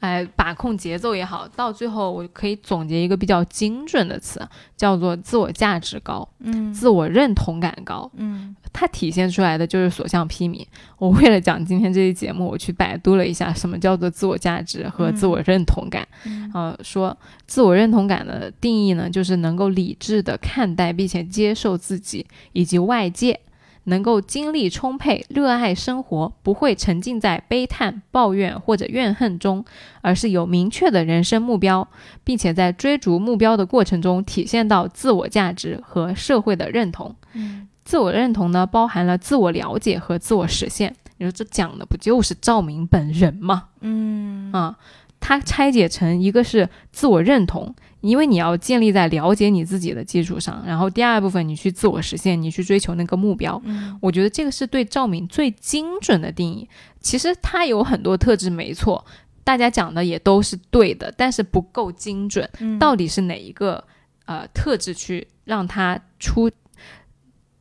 [0.00, 4.40] 哎，把控节奏也好，到最后我可以总结一个比较精准的词，
[4.76, 8.10] 叫做自我价值高，嗯自我认同感高。
[8.16, 10.66] 嗯它体现出来的就是所向披靡。
[10.98, 16.06] 我为了讲今天这期节目，我去百度了一下什么叫做自我价值和自我认同感。
[16.24, 23.38] 嗯呃，说自我认同感的定义呢，就是能够理智的看待并且接受自己以及外界，
[23.84, 29.64] 能够精力充沛、热爱生活，不会沉浸在悲叹、抱怨或者怨恨中，
[30.00, 31.86] 而是有明确的人生目标，
[32.22, 37.14] 并且在追逐目标的过程中体现到自我价值和社会的认同。
[37.34, 40.96] 嗯自我认同呢，包含了自我了解和自我实现。
[41.18, 43.64] 你说这讲的不就是赵明本人吗？
[43.82, 44.78] 嗯啊，
[45.20, 47.74] 他拆解成一个是自我认同，
[48.08, 53.60] 因为你要建立在了解你自己的基础上，然后第二部分你去自我实现，你去追求那个目标。
[53.64, 56.68] 嗯我觉得这个是对赵敏最精准的定义。
[57.00, 59.04] 其实他有很多特质没错，
[59.42, 62.48] 大家讲的也都是对的，但是不够精准。
[62.60, 63.82] 嗯到底是哪一个
[64.26, 66.50] 呃特质去让她出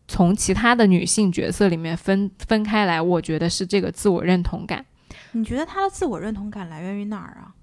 [0.07, 3.01] 从其他的女性角色里面分分开来？
[3.01, 4.85] 我觉得是这个自我认同感。
[5.31, 7.55] 你觉得她的自我认同感来源于哪儿啊？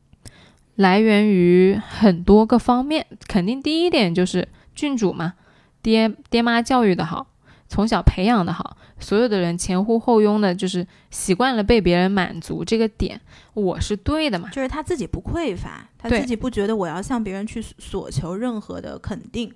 [0.81, 5.35] 来源于很多个方面，肯定第一点就是郡主嘛，
[5.83, 7.27] 爹爹妈教育的好，
[7.69, 13.21] 从小培养的好，所有的人前呼后拥的，就是习惯了被别人满足这个点，
[13.53, 14.49] 我是对的嘛。
[14.49, 19.53] 就是他自己不匮乏，他自己不觉得我要向别人去索求任何的肯定。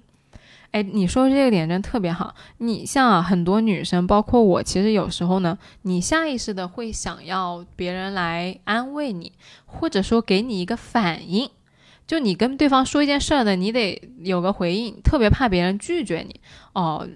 [0.75, 2.35] 哎，你说这个点真特别好。
[2.59, 9.33] 你像啊，很多女生，包括我，其实有时候呢，你下意识的会想要别人来安慰你，
[9.67, 11.49] 或者说给你一个反应。
[12.09, 16.41] 就你跟对方说一件事儿呢，你得有个回应，特别怕别人拒绝你。
[16.73, 17.07] 哦，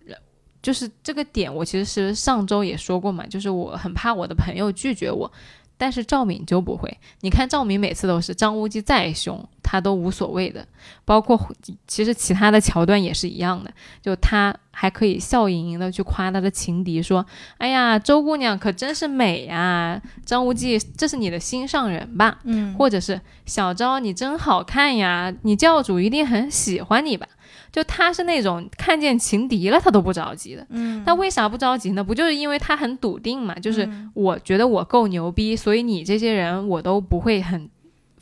[0.63, 5.33] 就是这个点，我其实是上周也说过嘛，就是我很怕我的朋友拒绝我。
[5.79, 10.67] 但是赵敏就不会，你看赵敏每次都是张无忌再凶，他都无所谓的，
[11.05, 11.41] 包括
[11.87, 13.73] 其实其他的桥段也是一样的，
[14.03, 17.27] 就他还可以笑盈盈的去夸他的情敌，说
[17.59, 27.27] ：“哎呀，周姑娘可真是美呀，张无忌，这是你的心上人吧？”嗯或者是小昭你真好看呀，你教主一定很喜欢你吧？
[27.73, 32.05] 就他是那种看见情敌了他都不着急的，嗯他为啥不着急呢？
[32.05, 33.55] 不就是因为他很笃定嘛？
[33.57, 37.69] 就是嗯我觉得我够牛逼，所以你这些人我都不会很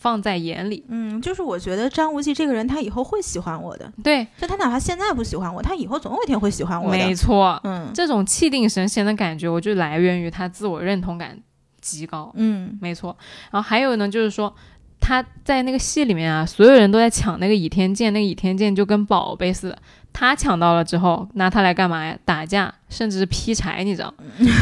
[0.06, 0.84] 放在眼里。
[0.86, 3.92] 嗯，就是我觉得张无忌这个人，他以后会喜欢我的。
[4.04, 6.96] 对，就他哪怕现在不喜欢我，他以后总有一天会喜欢我的。
[6.96, 11.36] 没错，嗯这种气定神闲的感觉，我就来源于他自我认同感
[11.80, 12.30] 极高。
[12.36, 13.16] 嗯没错，
[13.50, 14.54] 然后还有呢，就是说
[15.00, 19.78] 他在那个戏里面啊，所有人都在抢那个倚天剑，那个倚天剑就跟宝贝似的。
[20.12, 22.16] 他抢到了之后，拿它来干嘛呀？
[22.24, 24.14] 打架，甚至是劈柴，你知道？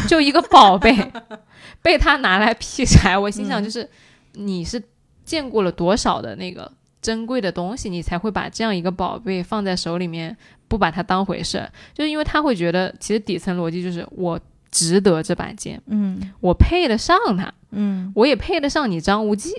[0.08, 0.96] 就一个宝贝
[1.82, 3.88] 被他拿来劈柴，我心想嗯就是，
[4.32, 4.82] 你是
[5.24, 6.70] 见过了多少的那个
[7.00, 10.36] 珍贵的东西，你才会把这样一个宝贝放在手里面，
[10.68, 11.70] 不把它当回事儿？
[11.92, 14.38] 就是因为他会觉得，其实底层逻辑就是我
[14.70, 17.52] 值得这把剑，嗯我配得上它。
[17.76, 19.52] 嗯我也配得上你张无忌。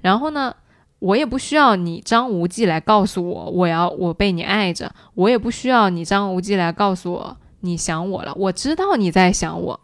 [0.00, 0.54] 然后呢，
[1.00, 8.32] 我也不需要你张无忌来告诉我我要我被你爱着，我也不需要你张无忌来告诉我你想我了。
[8.34, 9.80] 我知道你在想我，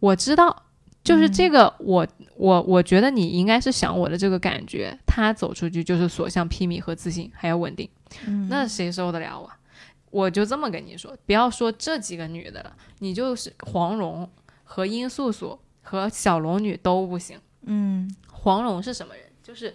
[0.00, 0.64] 我知道，
[1.06, 4.96] 就是这个我、我我觉得你应该是想我的这个感觉。
[5.06, 7.88] 他走出去就是所向披靡和自信，还有稳定，
[8.26, 9.56] 嗯，那谁受得了啊？
[10.10, 14.28] 我就这么跟你说，不要说这几个女的了，你就是黄蓉
[14.64, 17.38] 和殷素素和小龙女都不行。
[17.62, 19.24] 嗯黄蓉是什么人？
[19.42, 19.74] 就是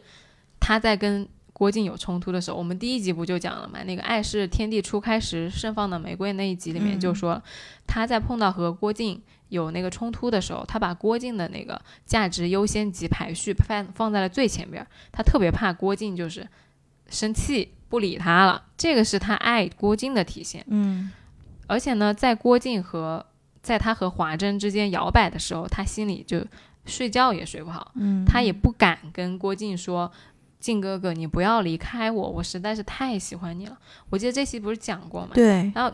[0.60, 1.28] 她在跟
[1.62, 3.84] 郭靖有冲突的时候，我们第一集不就讲了嘛？
[3.84, 7.44] 那个爱是天地初开时盛放的玫瑰那一集里面就说了，
[7.86, 16.48] 她在碰到和郭靖有那个冲突的时候，他把郭靖的那个价值优先级排序放放在了最前边儿，她特别怕郭靖就是
[17.12, 20.66] 生气不理他了，这个是他爱郭靖的体现。
[20.68, 21.12] 嗯
[21.68, 23.24] 而且呢，在郭靖和
[23.62, 26.44] 在他和华筝之间摇摆的时候，他心里就
[26.88, 27.92] 睡觉也睡不好。
[27.94, 30.12] 嗯，他也不敢跟郭靖说，
[30.62, 33.78] 靖哥哥，你不要离开我，我实在是太喜欢你了。
[34.10, 35.32] 我记得这期不是讲过吗？
[35.34, 35.92] 对，然后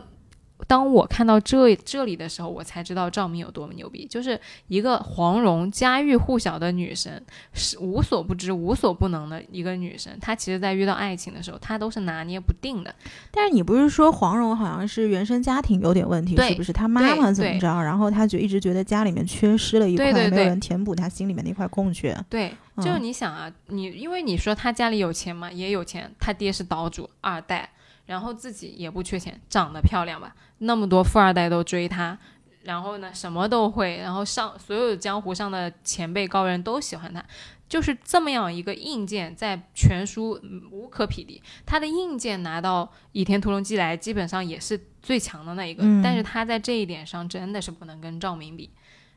[0.66, 10.18] 当我看到这这里的时候，我才知道赵敏有多么牛逼，就是一个黄蓉家喻户晓的女神，是无所不知、无所不能的一个女神。
[10.20, 12.94] 她其实，在遇到爱情的时候，她都是拿捏不定的。
[13.30, 16.72] 但是你不是说黄蓉好像是原生家庭有点问题，是不是？
[16.72, 17.80] 她妈妈怎么着？
[17.80, 22.16] 然后她就一直觉得家里面缺失了一块，对对对没有人填补她心里面那块空缺。
[22.28, 27.68] 对，嗯就是你想啊，你因为你说她家里有钱嘛，也有钱，她爹是岛主二代，
[28.08, 32.18] 然后自己也不缺钱，长得漂亮吧，那么多富二代都追她。
[32.64, 37.24] 然后呢，什么都会，然后上所有江湖上的前辈高人都喜欢她，
[37.68, 41.40] 就是这么样一个硬件，在全书嗯无可匹敌。
[41.64, 48.70] 她的硬件拿到《倚天屠龙记》来，基本上也是最强的那一个，嗯但是她在这一点上真的是不能跟赵敏比，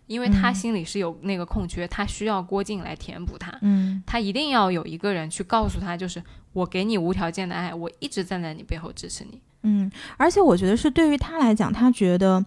[0.07, 3.51] 因为她嗯心里是有那个空缺，他需要郭靖来填补他。
[3.61, 6.21] 嗯他一定要有一个人去告诉他，就是
[6.53, 9.39] 我给你无条件的爱，我一直站在你背后支持你。
[9.63, 12.45] 嗯，而且我觉得是对于他来讲，他觉得。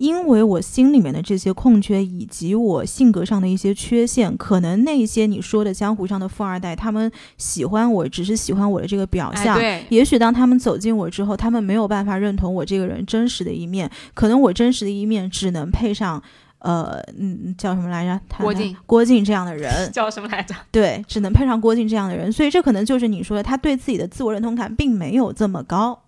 [0.00, 16.22] 因为我心里面的这些空缺，以及我性格上的一些缺陷，可能那些你说的江湖上的富二代，他们喜欢我，只是喜欢我的这个表象，哎，对，也许当他们走进我之后，他们没有办法认同我这个人真实的一面，可能我真实的一面只能配上，
[16.60, 18.20] 呃，嗯，叫什么来着？
[18.28, 20.54] 他郭靖，郭靖这样的人， 叫什么来着？
[20.72, 26.02] 对，只能配上郭靖这样的人，所以这可能就是你说的，他对自己的自我认同感并没有这么高。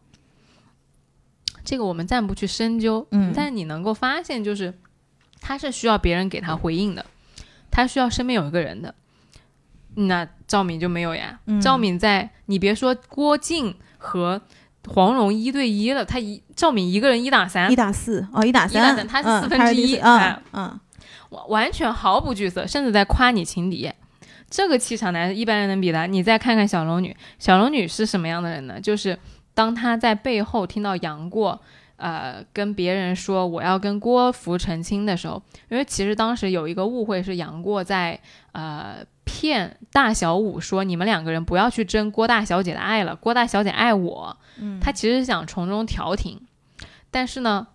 [1.64, 4.74] 这个我们暂不去深究，嗯但你能够发现，就是
[5.40, 7.06] 他是需要别人给他回应的，
[7.70, 8.94] 他需要身边有一个人的。
[9.94, 11.38] 那赵敏就没有呀。
[11.46, 14.40] 嗯赵敏在你别说郭靖和
[14.88, 20.80] 黄蓉一对一了，他一赵敏一个人一打三一，打四哦，一打三一打三，三他是嗯四分之一哎嗯嗯
[21.30, 23.90] 完完全毫不惧色，甚至在夸你情敌。
[24.50, 26.06] 这个气场哪是一般人能比的？
[26.06, 28.78] 你再看看小龙女，小龙女是什么样的人呢？
[28.78, 29.18] 就是
[29.54, 31.58] 当她在背后听到杨过，
[31.96, 38.20] 呃，跟别人说我要跟郭芙成亲的时候，因为其实当时有一个误会是杨过在
[38.52, 38.96] 呃
[39.32, 44.36] 骗大小五说你们两个人不要去争郭大小姐的爱了，郭大小姐爱我。
[44.60, 46.38] 嗯，他其实想从中调停，
[47.10, 47.68] 但是呢，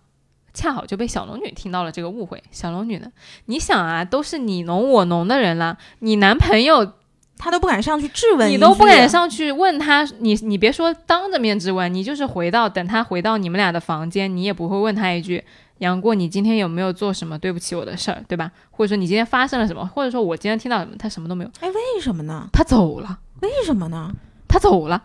[0.54, 2.40] 恰好就被小龙女听到了这个误会。
[2.52, 3.10] 小龙女呢，
[3.46, 6.92] 你想啊，都是你侬我侬的人了，你男朋友
[7.36, 15.44] 他都不敢上去质问，你都不敢上去问他，你你别说当着面质问，你就是回到等他回到你们俩的房间，你也不会问他一句。
[15.78, 18.50] 杨过，你今天有没有做什么对不起我的事儿，对吧？
[18.70, 22.48] 或者说你今天发生了什么，或者说我今天听到什么，他什么都没有，哎，为什么呢？
[22.52, 24.12] 他走了，为什么呢？
[24.48, 25.02] 他走了，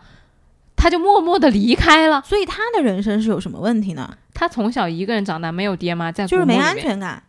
[0.74, 2.22] 他就默默的离开了。
[2.24, 4.16] 所以他的人生是有什么问题呢？
[4.32, 7.22] 他从小一个人长大，没有爹妈，在就是没安全感，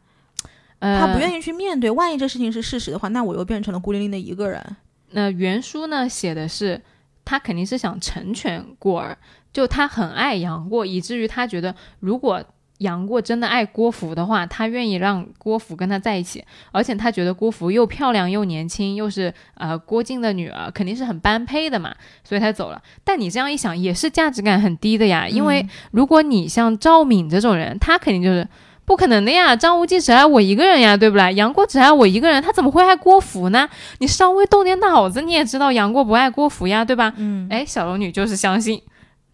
[0.80, 1.92] 呃，他不愿意去面对。
[1.92, 4.76] 万一这事情是事实的话，那我又变成了孤零零的一个人。
[5.12, 6.82] 那原书呢写的是，
[7.24, 9.18] 他肯定是想成全过儿，
[9.54, 12.44] 就他很爱杨过，以至于他觉得如果
[12.80, 22.82] 杨过真的爱郭芙的话，他愿意让郭芙跟他在一起，而且他觉得郭芙又漂亮又年轻，又是呃郭靖的女儿，肯定是很般配的嘛，所以他走了。
[23.04, 28.48] 但你这样一想，也是价值感很低的呀，因为如果你像赵敏这种人，他肯定就是。
[28.88, 31.32] 不可能的呀，张无忌只爱我一个人呀，对不啦？
[31.32, 33.68] 杨过只爱我一个人，他怎么会爱郭芙呢？
[33.98, 37.12] 你稍微动点脑子，你也知道杨过不爱郭芙呀，对吧？
[37.18, 38.80] 嗯，哎，小龙女就是相信，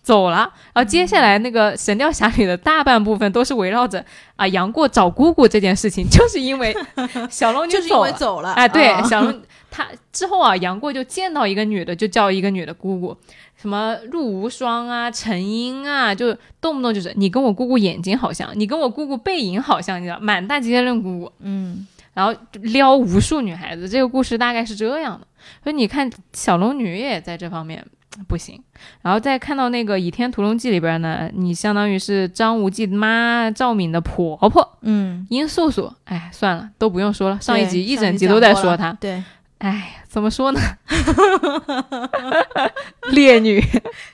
[0.02, 0.38] 走了。
[0.74, 4.04] 然后接下来那个《神雕侠侣》的大半部分都是围绕着
[4.36, 6.76] 啊杨过找姑姑这件事情， 就是因为
[7.30, 8.12] 小龙女就是因走了。
[8.12, 8.54] 为走了。
[8.54, 13.16] 哎，对，啊小龙他之后啊，杨过就见到一个女的，就叫一个女的姑姑，
[13.56, 21.32] 什么陆无双啊、陈英啊，就动不动就是你跟我姑姑眼睛好像，你跟我姑姑背影好像，你知道，满大街认姑姑。
[21.40, 25.26] 嗯然后撩无数女孩子，这个故事大概是这样的。
[25.64, 27.86] 所以你看，小龙女也在这方面
[28.28, 28.62] 不行。
[29.02, 35.92] 然后再看到那个《倚天屠龙记》里边呢，你相当于是张无忌妈赵敏的婆婆嗯，殷素素。
[36.06, 38.94] 哎，算了，都不用说了，上一集一整集都在说她。
[38.94, 39.24] 对，
[39.60, 40.60] 哎，怎么说呢？
[43.12, 43.62] 烈女，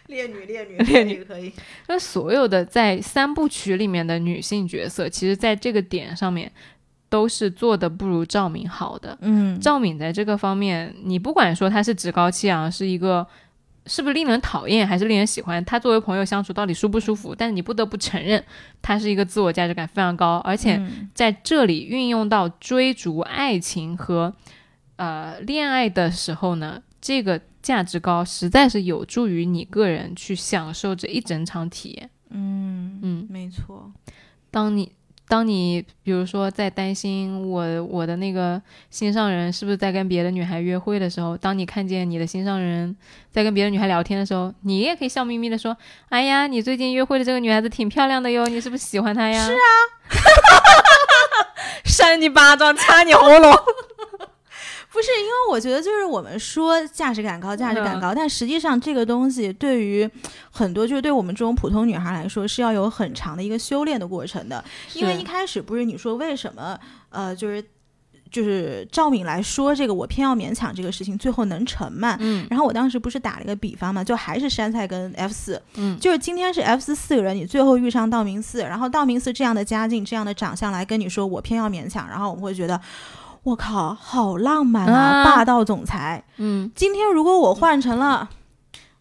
[0.08, 1.52] 烈女烈女烈女可以。
[1.88, 6.52] 那所有的在三部曲里面的女性角色，其实在这个点上面
[7.10, 9.18] 都是做的不如赵敏好的。
[9.22, 13.26] 嗯，赵敏在这个方面，你不管说她是趾高气扬，是一个
[13.88, 17.34] 是不是令人讨厌，还是令人喜欢，他作为朋友相处到底舒不舒服？
[17.34, 18.44] 但是你不得不承认，
[18.82, 24.34] 他是一个自我价值感非常高，而且嗯在这里运用到追逐爱情和
[24.98, 32.10] 呃恋爱的时候呢，这个价值高实在是有助于你个人去享受这一整场体验。
[32.30, 33.92] 嗯嗯，没错。
[34.52, 34.92] 当你
[35.28, 42.96] 当你比如说在担心我我的那个心上人是不是在跟别的女孩约会的时候，当你看见你的心上人
[43.30, 45.76] 在跟别的女孩聊天的时候，你也可以笑眯眯的说
[46.10, 49.58] ：“哎呀，你最近约会的这个女孩子挺漂亮的哟，你是不是喜欢她呀？”是啊，
[51.84, 53.54] 扇你巴掌，掐你喉咙。
[54.90, 60.10] 不是，因为我觉得就是我们说价值感高，价值感高，但实际上这个东西对于
[60.50, 64.64] 很多就是对我们这种普通女孩来说是要有很长的一个修炼的过程的。
[64.94, 67.64] 因为一开始不是你说为什么呃就是
[68.32, 72.18] 就是赵敏来说这个我偏要勉强这个事情最后能成嘛？
[72.20, 82.80] 嗯然后我当时不是打了一个比方嘛，就还是山菜跟 F 四，嗯就是今天是 F 四四个人，你最后遇上道明寺，然后道明寺这样的家境、这样的长相来跟你说我偏要勉强，然后我们会觉得。
[83.48, 85.22] 我靠，好浪漫啊！
[85.22, 86.22] 啊霸道总裁。
[86.36, 88.28] 嗯，今天如果我换成了，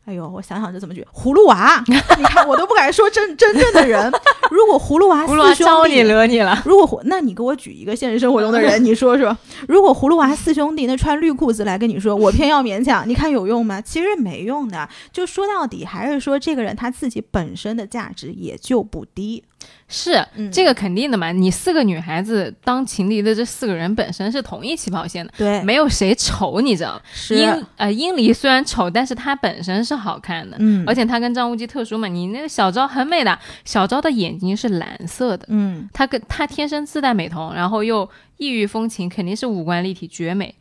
[0.04, 1.04] 哎呦，我想想这怎么举？
[1.12, 4.08] 葫芦娃， 你看我都不敢说真真正的人。
[4.52, 6.62] 如果葫芦娃葫芦娃四兄弟招你惹你了。
[6.64, 9.36] 如果，那你给我举一个现实生活中的人， 你说说，
[9.66, 13.80] 如果葫芦娃四兄弟那穿绿裤子来跟你说，我偏要勉强，你看有用吗？
[13.80, 14.88] 其实没用的。
[15.10, 19.42] 就说到底，还是说这个人他自己本身的价值也就不低。
[19.88, 27.00] 是嗯这个肯定的嘛，你四个女孩子当情敌的这四个人本身是同一起跑线的，对，没有谁丑，你知道吗？
[27.12, 40.54] 是，殷呃殷离虽然丑，但是她本身是好看的，嗯，而且她跟张无忌特殊嘛，你那个小昭很美的，小昭的眼睛是蓝色的，嗯，她跟她天生自带美瞳，然后又异域风情，肯定是五官立体绝美。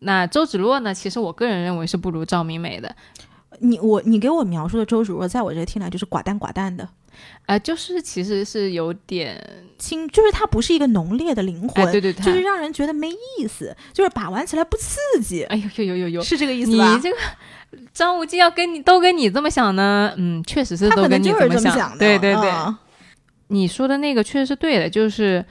[0.00, 0.92] 那周芷若呢？
[0.92, 2.94] 其实我个人认为是不如赵明美的，
[3.60, 6.86] 你我你给我描述的周芷若，在我这听来就是寡淡寡淡的。
[7.46, 9.42] 呃，就是其实是有点，
[9.78, 16.78] 轻，就是它不是一个浓烈的灵魂，哎，对对，她就是让人觉得没意思，就是把玩起来不刺激，哎呦呦呦呦呦，是这个意思你？
[17.00, 17.16] 这个
[17.92, 21.76] 张无忌要跟你都跟你这么想呢，嗯，确实是他都跟你这么想。
[21.76, 22.76] 想的，对对对，嗯
[23.48, 25.42] 你说的那个确实是对的，就是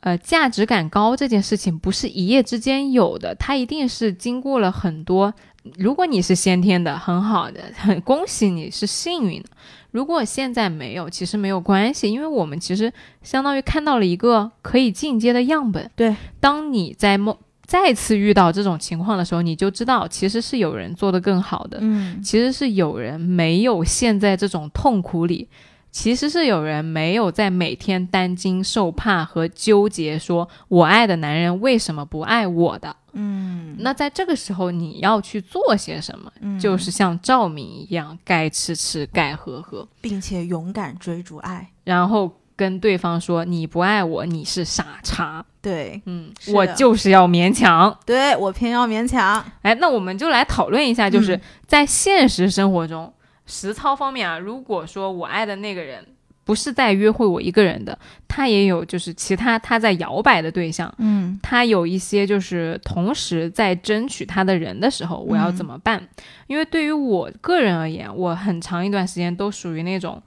[0.00, 5.34] 呃，价值感高这件事情不是一夜之间有的，它一定是经过了很多。
[5.78, 9.48] 如果你是先天的，很好的，很恭喜你是幸运的。
[9.92, 12.92] 如果现在没有，其实没有关系，因为我们其实
[13.22, 15.88] 相当于看到了一个可以进阶的样本。
[15.94, 21.78] 对，当你在梦再次遇到这种情况的时候，你就知道其实是有人做得更好的。
[21.80, 25.48] 嗯，其实是有人没有陷在这种痛苦里，
[25.92, 32.96] 其实是有人没有在每天担惊受怕和纠结，说我爱的男人为什么不爱我的。
[33.12, 36.32] 嗯，那在这个时候，你要去做些什么？
[36.40, 45.44] 嗯就是像赵敏一样，该吃吃，该喝喝，并且勇敢追逐爱，然后跟对方说你不爱我，你是傻叉。
[45.60, 47.94] 对，嗯，我就是要勉强。
[48.06, 53.12] 对我偏要勉强，哎，那我们就来讨论一下，就是嗯在现实生活中，
[53.46, 56.04] 实操方面啊，如果说我爱的那个人
[56.44, 57.96] 不是在约会我一个人的，
[58.26, 66.06] 他也有就是其他他在摇摆的对象，嗯他有一些就是同时在争取他的人的时候，我要怎么办？
[66.46, 70.20] 因为对于我个人而言，我很长一段时间都属于那种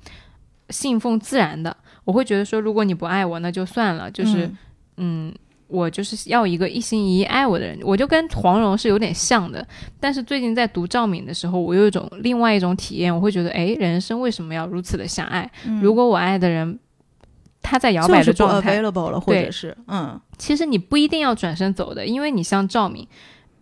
[0.69, 4.45] 信奉自然的，我会觉得说，如果你不爱我，那就算了，就是。
[4.45, 4.57] 嗯
[4.97, 5.33] 嗯，
[5.67, 9.65] 我就是要一个一心一意爱我的人，我就跟黄蓉是有点像的。
[9.99, 15.49] 但是最近在读赵敏的时候，我有一种另外一种体验，我会觉得，哎，人生为什么要如此的狭隘？
[15.65, 16.77] 嗯如果我爱的人
[17.61, 23.07] 他在摇摆的状态，available 了，或对者是嗯其实你不一定要转身走的，因为你像赵敏，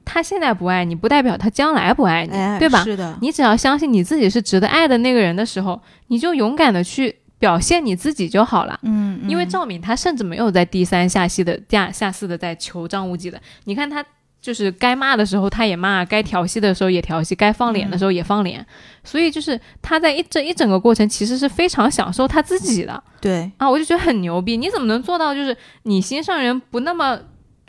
[0.04, 2.84] 他现在不爱你，不代表他将来不爱你，哎，对吧？
[2.84, 8.80] 是的，你只要相信你自己是值得爱的那个人的时候，你就勇敢的去表现你自己就好了。
[8.84, 14.02] 嗯，因为嗯赵敏她甚至没有在低三下四的下下四的在求张无忌的，你看她
[14.42, 18.66] 就是该骂的时候他也骂，该调戏的时候也调戏，该放脸的时候也放脸，
[19.04, 24.56] 所以就是他在一这一整个过程其实是非常享受他自己的对，啊，我就觉得很牛逼。
[24.56, 27.20] 你怎么能做到就是你心上人不那么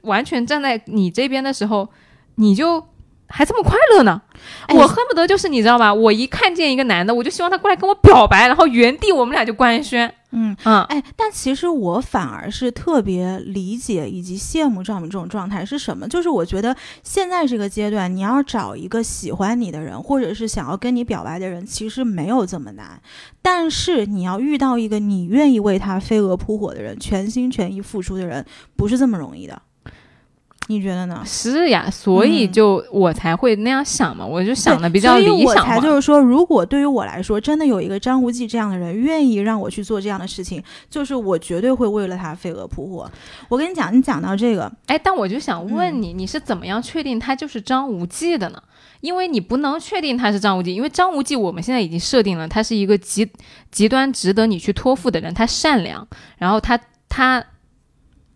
[0.02, 1.88] 完全站在你这边的时候，
[2.36, 2.84] 你就
[3.28, 4.20] 还这么快乐呢？
[4.66, 10.12] 哎我恨不得就是你知道吧，我一看见一个男的，我就希望他过来跟我表白，然后原地我们俩就官宣。
[10.32, 10.54] 嗯。
[10.64, 16.06] 嗯，哎，但其实我反而是特别理解以及羡慕赵敏这种状态是什么？
[16.06, 23.00] 就是我觉得现在这个阶段，你要找一个喜欢你的人，或者是想要跟你表白的人，其实没有这么难。
[23.40, 28.44] 但是你要遇到一个你愿意为他飞蛾扑火的人，全心全意付出的人，
[28.76, 29.60] 不是这么容易的。
[30.68, 31.22] 你觉得呢？
[31.26, 35.74] 是呀，所以嗯就我才会那样想嘛，我就想的比较所以我理想化。
[35.74, 43.10] 才就是说，如果对于我来说，真的有一个张无忌这样的人愿意让我去做这样的事情，就是我绝对会为了他飞蛾扑火。
[43.48, 48.62] 我跟你讲，你讲到这个，哎，但我就想嗯问你，你是怎么样确定他就是张无忌的呢？
[49.00, 53.30] 因为你不能确定他是张无忌，因为张无忌我们现在已经设定了他是一个极
[53.70, 56.08] 极端值得你去托付的人，他善良，
[56.38, 56.80] 然后他
[57.10, 57.44] 他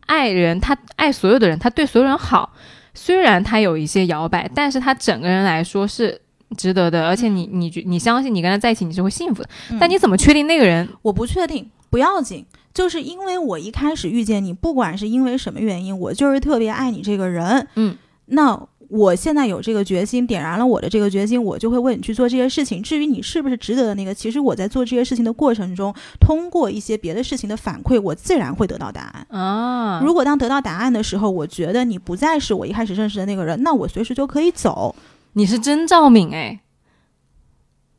[0.08, 2.52] 爱人，他爱所有的人，他对所有人好。
[2.92, 6.20] 虽然他有一些摇摆，但是他整个人来说是
[6.56, 7.06] 值得的。
[7.06, 9.48] 而且你你觉你相信你跟他在一起你是会幸福的。
[9.78, 10.88] 但你怎么确定那个人？
[11.02, 12.44] 我不确定，不要紧。
[12.74, 17.68] 就是因为我一开始遇见你，不管是因为什么原因，我就是特别爱你这个人。
[17.76, 18.66] 嗯，那。
[18.88, 22.82] 我现在有这个决心，点燃了我的这个决心，我就会为你去做这些事情。
[22.82, 30.00] 至于你是不是值得的那个，其实我在做这些事情的过程中，通过一些别的事情的反馈，我自然会得到答案啊。
[30.02, 34.96] 如果当得到答案的时候，我觉得你不再是我一开始认识的那个人，那我随时就可以走。
[35.34, 36.60] 你是真赵敏哎，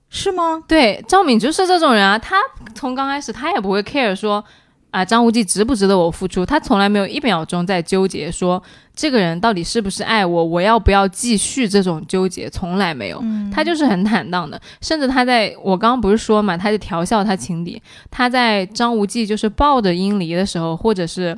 [0.10, 0.64] 是吗？
[0.68, 2.38] 对，赵敏就是这种人啊，他
[2.74, 4.44] 从刚开始他也不会 care 说。
[4.92, 6.44] 啊，张无忌值不值得我付出？
[6.44, 8.62] 他从来没有一秒钟在纠结说
[8.96, 13.24] 这个人到底是不是爱我，我要不要继续这种纠结，从来没有。
[13.54, 17.80] 他就是很坦荡的，甚至他在我刚刚不是说嘛，他就调笑他情敌。
[18.10, 21.38] 他在张无忌就是抱着殷离的时候，或者是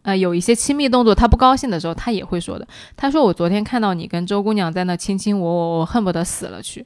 [0.00, 2.66] 呃有一些亲密动作，他不高兴的时候，他也会说的。
[2.96, 6.82] 他说：“我昨天看到你跟周姑娘在那卿卿我我，我恨不得死了去。”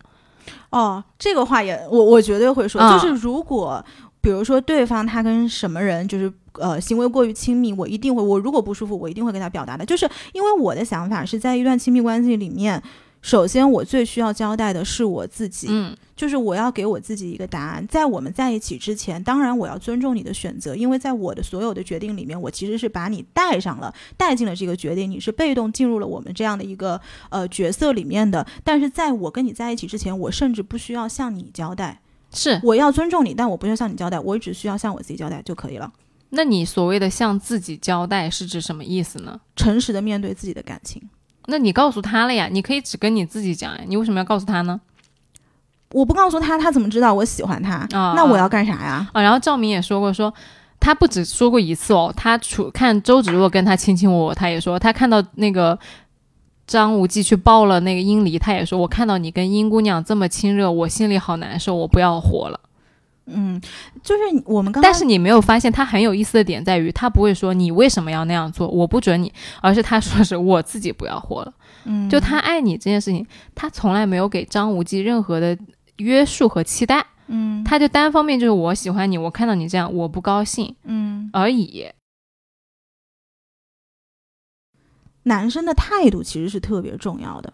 [0.70, 3.84] 哦，这个话也我我绝对会说，就是如果。
[4.20, 9.86] 比如说，对方他跟什么人就是呃行为过于亲密，我一定会，我如果不舒服，我一定会跟他表达的。
[9.86, 12.82] 就是因为我的想法是在一段亲密关系里面，
[13.22, 17.86] 首先我最需要交代的是我自己，嗯，就是我要给我自己一个答案。
[17.86, 28.46] 在我们在一起之前，当然我要尊重你的选择，因为在我的所有的决定里面，我其实是把你带上了，带进了这个决定，你是被动进入了我们这样的一个呃角色里面的。
[28.64, 32.00] 但是在我跟你在一起之前，我甚至不需要向你交代。
[32.32, 35.90] 是，我要尊重你，但我不需要向你交代，我只需要向我自己交代就可以了。
[36.30, 39.40] 那你所谓的向自己交代是指什么意思呢？
[39.56, 41.02] 诚实的面对自己的感情。
[41.46, 42.48] 那你告诉他了呀？
[42.50, 44.80] 你可以只跟你自己讲呀，你为什么要告诉他呢？
[45.90, 47.78] 我不告诉他，他怎么知道我喜欢他？
[47.92, 49.08] 啊，那我要干啥呀？
[49.12, 50.32] 啊，然后赵明也说过，说
[50.78, 55.78] 他不止说过一次哦，他处看周芷若跟他卿卿我我，他也说他看到那个。
[56.70, 62.60] 张无忌去抱了那个殷离，他也说：“我看到你跟殷姑娘这么亲热，我心里好难受，我不要活了。”
[63.26, 63.60] 嗯，
[64.04, 71.52] 就是我们刚，但是你没有发现他很有意思的点在于，他不会说你为什么要那样做，我不准你，而是他说是我自己不要活了。
[71.86, 73.26] 嗯，就他爱你这件事情，
[73.56, 75.58] 他从来没有给张无忌任何的
[75.96, 77.04] 约束和期待。
[77.26, 80.72] 嗯，他就单方面就是我喜欢你，我看到你这样我不高兴。
[80.84, 81.86] 嗯，而已。
[85.24, 87.52] 男生的态度其实是特别重要的，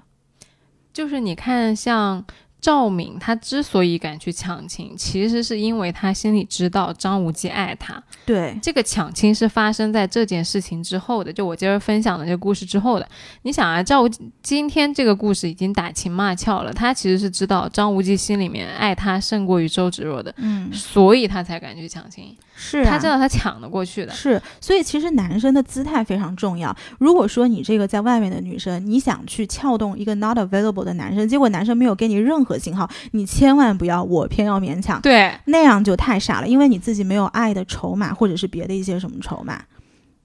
[0.92, 2.24] 就是你看像。
[2.58, 8.02] 赵敏他之所以敢去抢亲，其实是因为他心里知道张无忌爱她。
[8.24, 13.08] 对，这个抢亲是发生在这件事情之后的，就我今儿分享的这个故事之后的。
[13.42, 14.08] 你想啊，赵无
[14.42, 22.36] 今天这个故事已经打情骂俏了，他其实是知道张无忌心里面爱他胜过于周芷若的，嗯，所以他才敢去抢亲。
[22.58, 24.12] 是他知道他抢得过去的。
[24.12, 26.74] 是，所以其实男生的姿态非常重要。
[26.98, 39.62] 如果说你这个在外面的女生，你想去撬动一个 not available 的男生，结果男生没有给你任何信号，你千万不要，我偏要勉强，对，那样就太傻了，因为你自己没有爱的筹码，或者是别的一些什么筹码，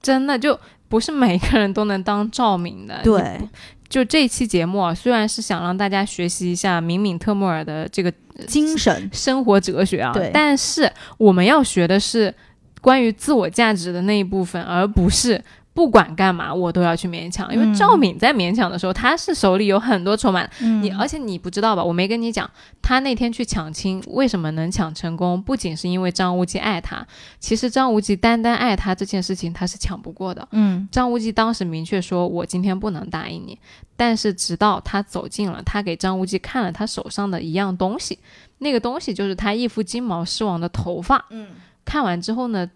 [0.00, 3.00] 真的就不是每个人都能当照明的。
[3.04, 3.38] 对。
[3.92, 8.10] 就这期节目啊，虽然是想让大家学习一下敏敏特莫尔的这个
[8.46, 12.34] 精神生活哲学啊，但是我们要学的是
[12.80, 15.44] 关于自我价值的那一部分，而不是。
[15.74, 20.46] 不管干嘛，我都要去勉强，因为赵敏在勉强的时候，她是手里有很多筹码。
[20.60, 21.82] 你而且你不知道吧？
[21.82, 22.48] 我没跟你讲，
[22.82, 25.40] 他那天去抢亲，为什么能抢成功？
[25.42, 27.06] 不仅是因为张无忌爱他，
[27.40, 30.46] 其实张无忌单单爱他这件事情，他是抢不过的。
[30.50, 33.58] 嗯，张无忌当时明确说：“我今天不能答应你。”
[33.96, 38.18] 但是直到他走近了，他给张无忌看了他手上的一样东西，
[38.58, 41.24] 那个东西就是他一副金毛狮王的头发。
[41.30, 41.48] 嗯，
[41.84, 42.68] 看完之后呢，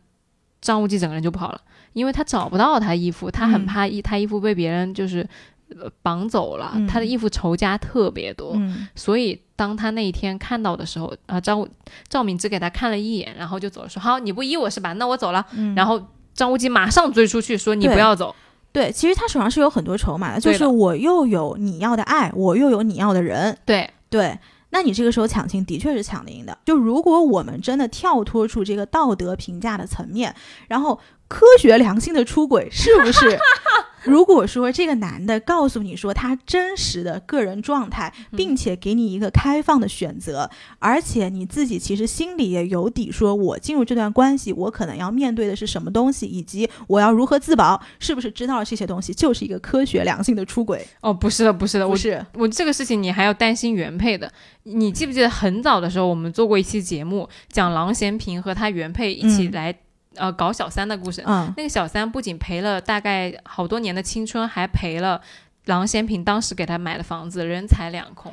[0.62, 1.60] 张无忌整个人就跑了。
[1.96, 5.26] 因为他找不到他衣服，他很怕衣他衣服被别人就是
[6.02, 8.54] 绑走了，他的衣服仇家特别多，
[8.94, 11.66] 所以当他那一天看到的时候，啊张
[12.06, 14.92] 赵敏只给他看了一眼，然后就走了，说好你不依我是吧？
[14.92, 15.46] 那我走了。
[15.74, 15.98] 然后
[16.34, 18.36] 张无忌马上追出去说你不要走。
[18.72, 23.56] 对，其实他手上是有很多筹码的，就是我又有你要的爱，我又有你要的人。
[23.64, 24.38] 对对。
[24.70, 26.58] 那你这个时候抢亲的确是抢得赢的。
[26.66, 30.34] 就如果我们真的跳脱出这个道德评价的层面，
[30.68, 33.38] 然后科学良心的出轨，是不是？
[34.04, 40.48] 如果说这个男的告诉你说他真实的个人状态，并且给你一个开放的选择，
[40.78, 50.86] 而且你自己其实心里也有底，说我进入这段关系，我可能要面对的是什么东西，以及我要如何自保，是不是知道了这些东西，就是一个科学良性的出轨？
[51.00, 54.32] 哦，不是的，不是的，不是我这个事情你还要担心原配的。
[54.62, 59.74] 你记不记得很早的时候我们做过一期节目，讲郎咸平和他原配一起来。
[60.16, 61.22] 呃搞小三的故事。
[61.26, 65.20] 嗯那个小三不仅赔了大概好多年的青春，还赔了
[65.66, 68.32] 郎咸平当时给他买的房子，人财两空。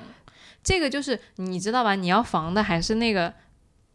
[0.64, 1.96] 这个就是你知道吧？
[1.96, 3.34] 你要防的还是那个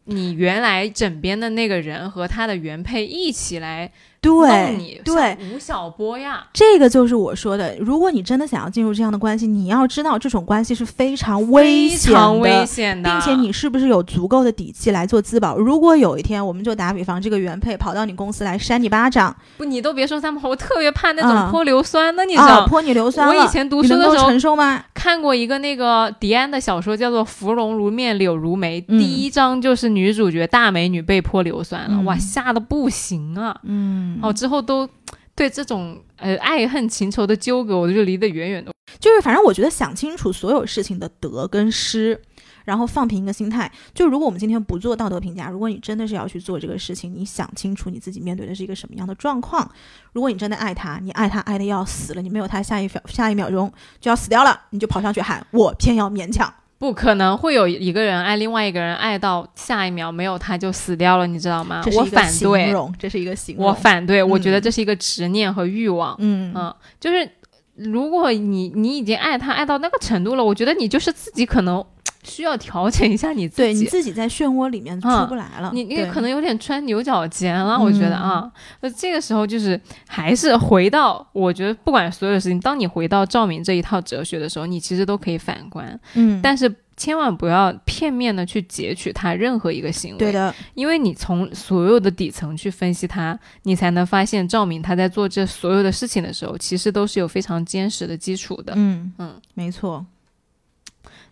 [0.05, 3.91] 你原来枕边的那个人和他的原配一起来
[4.21, 6.45] 弄你，对吴晓波呀。
[6.53, 12.65] 这个就是我说的，如果你真的想要进入这样的关系，你要知道这种关系是非常危非险常危的。
[12.65, 15.57] 险的，并且你是不是有足够的底气来做自保？
[15.57, 22.67] 如果有一天，我们就打比方，这个原配跑到你公司来扇你巴掌，不，你都别说三毛，我特别怕那嗯种泼硫酸的，你知啊，道。
[22.67, 24.83] 泼你硫酸了，我以前读书的时候承受吗？
[24.93, 33.55] 看过一个那个迪安的小说，叫做《芙蓉如面柳如眉》，嗯第一章就是女主角大美女被泼硫酸了，嗯哇，吓得不行啊！
[33.63, 34.87] 嗯，哦，之后都
[35.35, 38.71] 对这种呃爱恨情仇的纠葛，我就离得远远的。
[38.99, 42.19] 就是反正我觉得想清楚所有事情的得跟失，
[42.65, 43.71] 然后放平一个心态。
[43.93, 49.69] 就如果我们今天不做道德评价，如果你真的是要去做这个事情，你想清楚你自己面对的是一个什么样的状况。
[50.11, 53.71] 如果你真的爱他，你爱他爱的要死了，你没有他下一秒下一秒钟
[54.01, 56.51] 就要死掉了，你就跑上去喊我偏要勉强。
[56.79, 63.65] 不可能会有一个人爱另外一个人，爱到下一秒没有他就死掉了，你知道吗我反对，这是一个形容。
[63.65, 66.15] 我反对，我觉得嗯这是一个执念和欲望。
[66.19, 67.29] 嗯嗯，就是
[67.75, 71.85] 如果你你已经爱他爱到那个程度了，我觉得你就是自己可能
[72.29, 73.73] 需要调整一下你自己。
[73.73, 78.51] 对你自己在漩涡里面出嗯不来了，你你可能有点钻牛角尖了，我觉得嗯啊，
[78.81, 98.73] 那这个时候就是还是回到，我觉得不管所有的事情，当你回到赵明这一套哲学的时候，你其实都可以反观，嗯，但是千万不要片面的去截取他任何一个行为，对的，因为你从所有的底层去分析他，你才能发现赵明他在做这所有的事情的时候，其实都是有非常坚实的基础的。
[98.75, 100.05] 嗯嗯，没错，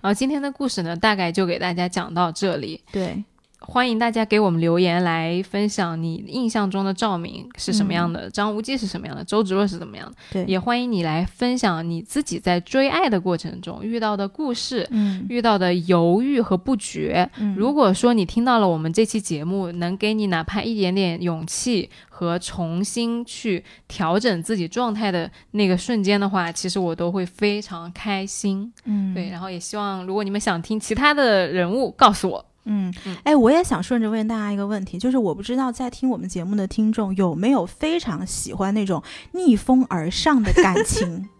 [0.01, 2.81] 然后今天的故事呢，大概就给大家讲到这里。
[2.91, 3.23] 对，
[3.59, 10.15] 欢迎大家给我们留言来分享你印象中的赵敏是什么样的，张无忌是什么样的，周芷若是怎么样的。
[10.31, 14.87] 对，也欢迎你来分享你自己在追爱的过程中遇到的故事。
[14.91, 28.71] 嗯遇到的犹豫和不决，嗯，如果说你听到了我们这期节目，能给你哪怕一点点勇气和重新去调整自己状态的那个瞬间的话，其实我都会非常开心。
[28.85, 32.45] 嗯对，然后也希望如果你们想听其他的人物，告诉我。
[32.67, 41.29] 嗯嗯，哎，我也想顺着问大家一个问题，就是我不知道在听我们节目的听众有没有非常喜欢那种逆风而上的感情。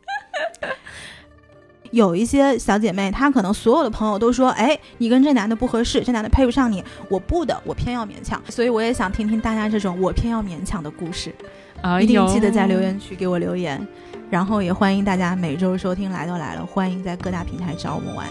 [1.92, 8.42] 有一些小姐妹，她可能所有的朋友都说：“哎，你跟这男的不合适，这男的配不上你。”我不的，我偏要勉强。
[8.50, 11.34] 所以我也想听听大家这种我偏要勉强的故事，
[11.82, 13.86] 啊，一定记得在留言区给我留言。
[14.30, 18.28] 然后也欢迎大家每周收听《来都来了》，欢迎在各大平台找我们玩。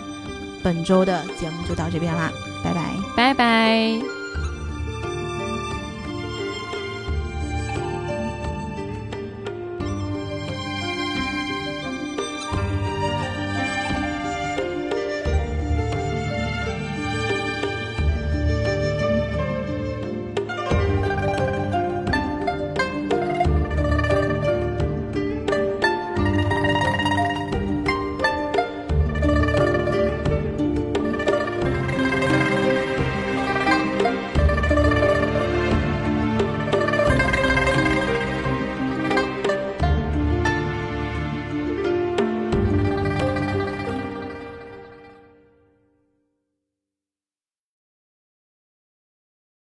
[0.67, 2.29] 本周的节目就到这边啦，
[2.65, 2.97] 拜拜。
[3.17, 4.26] 拜拜。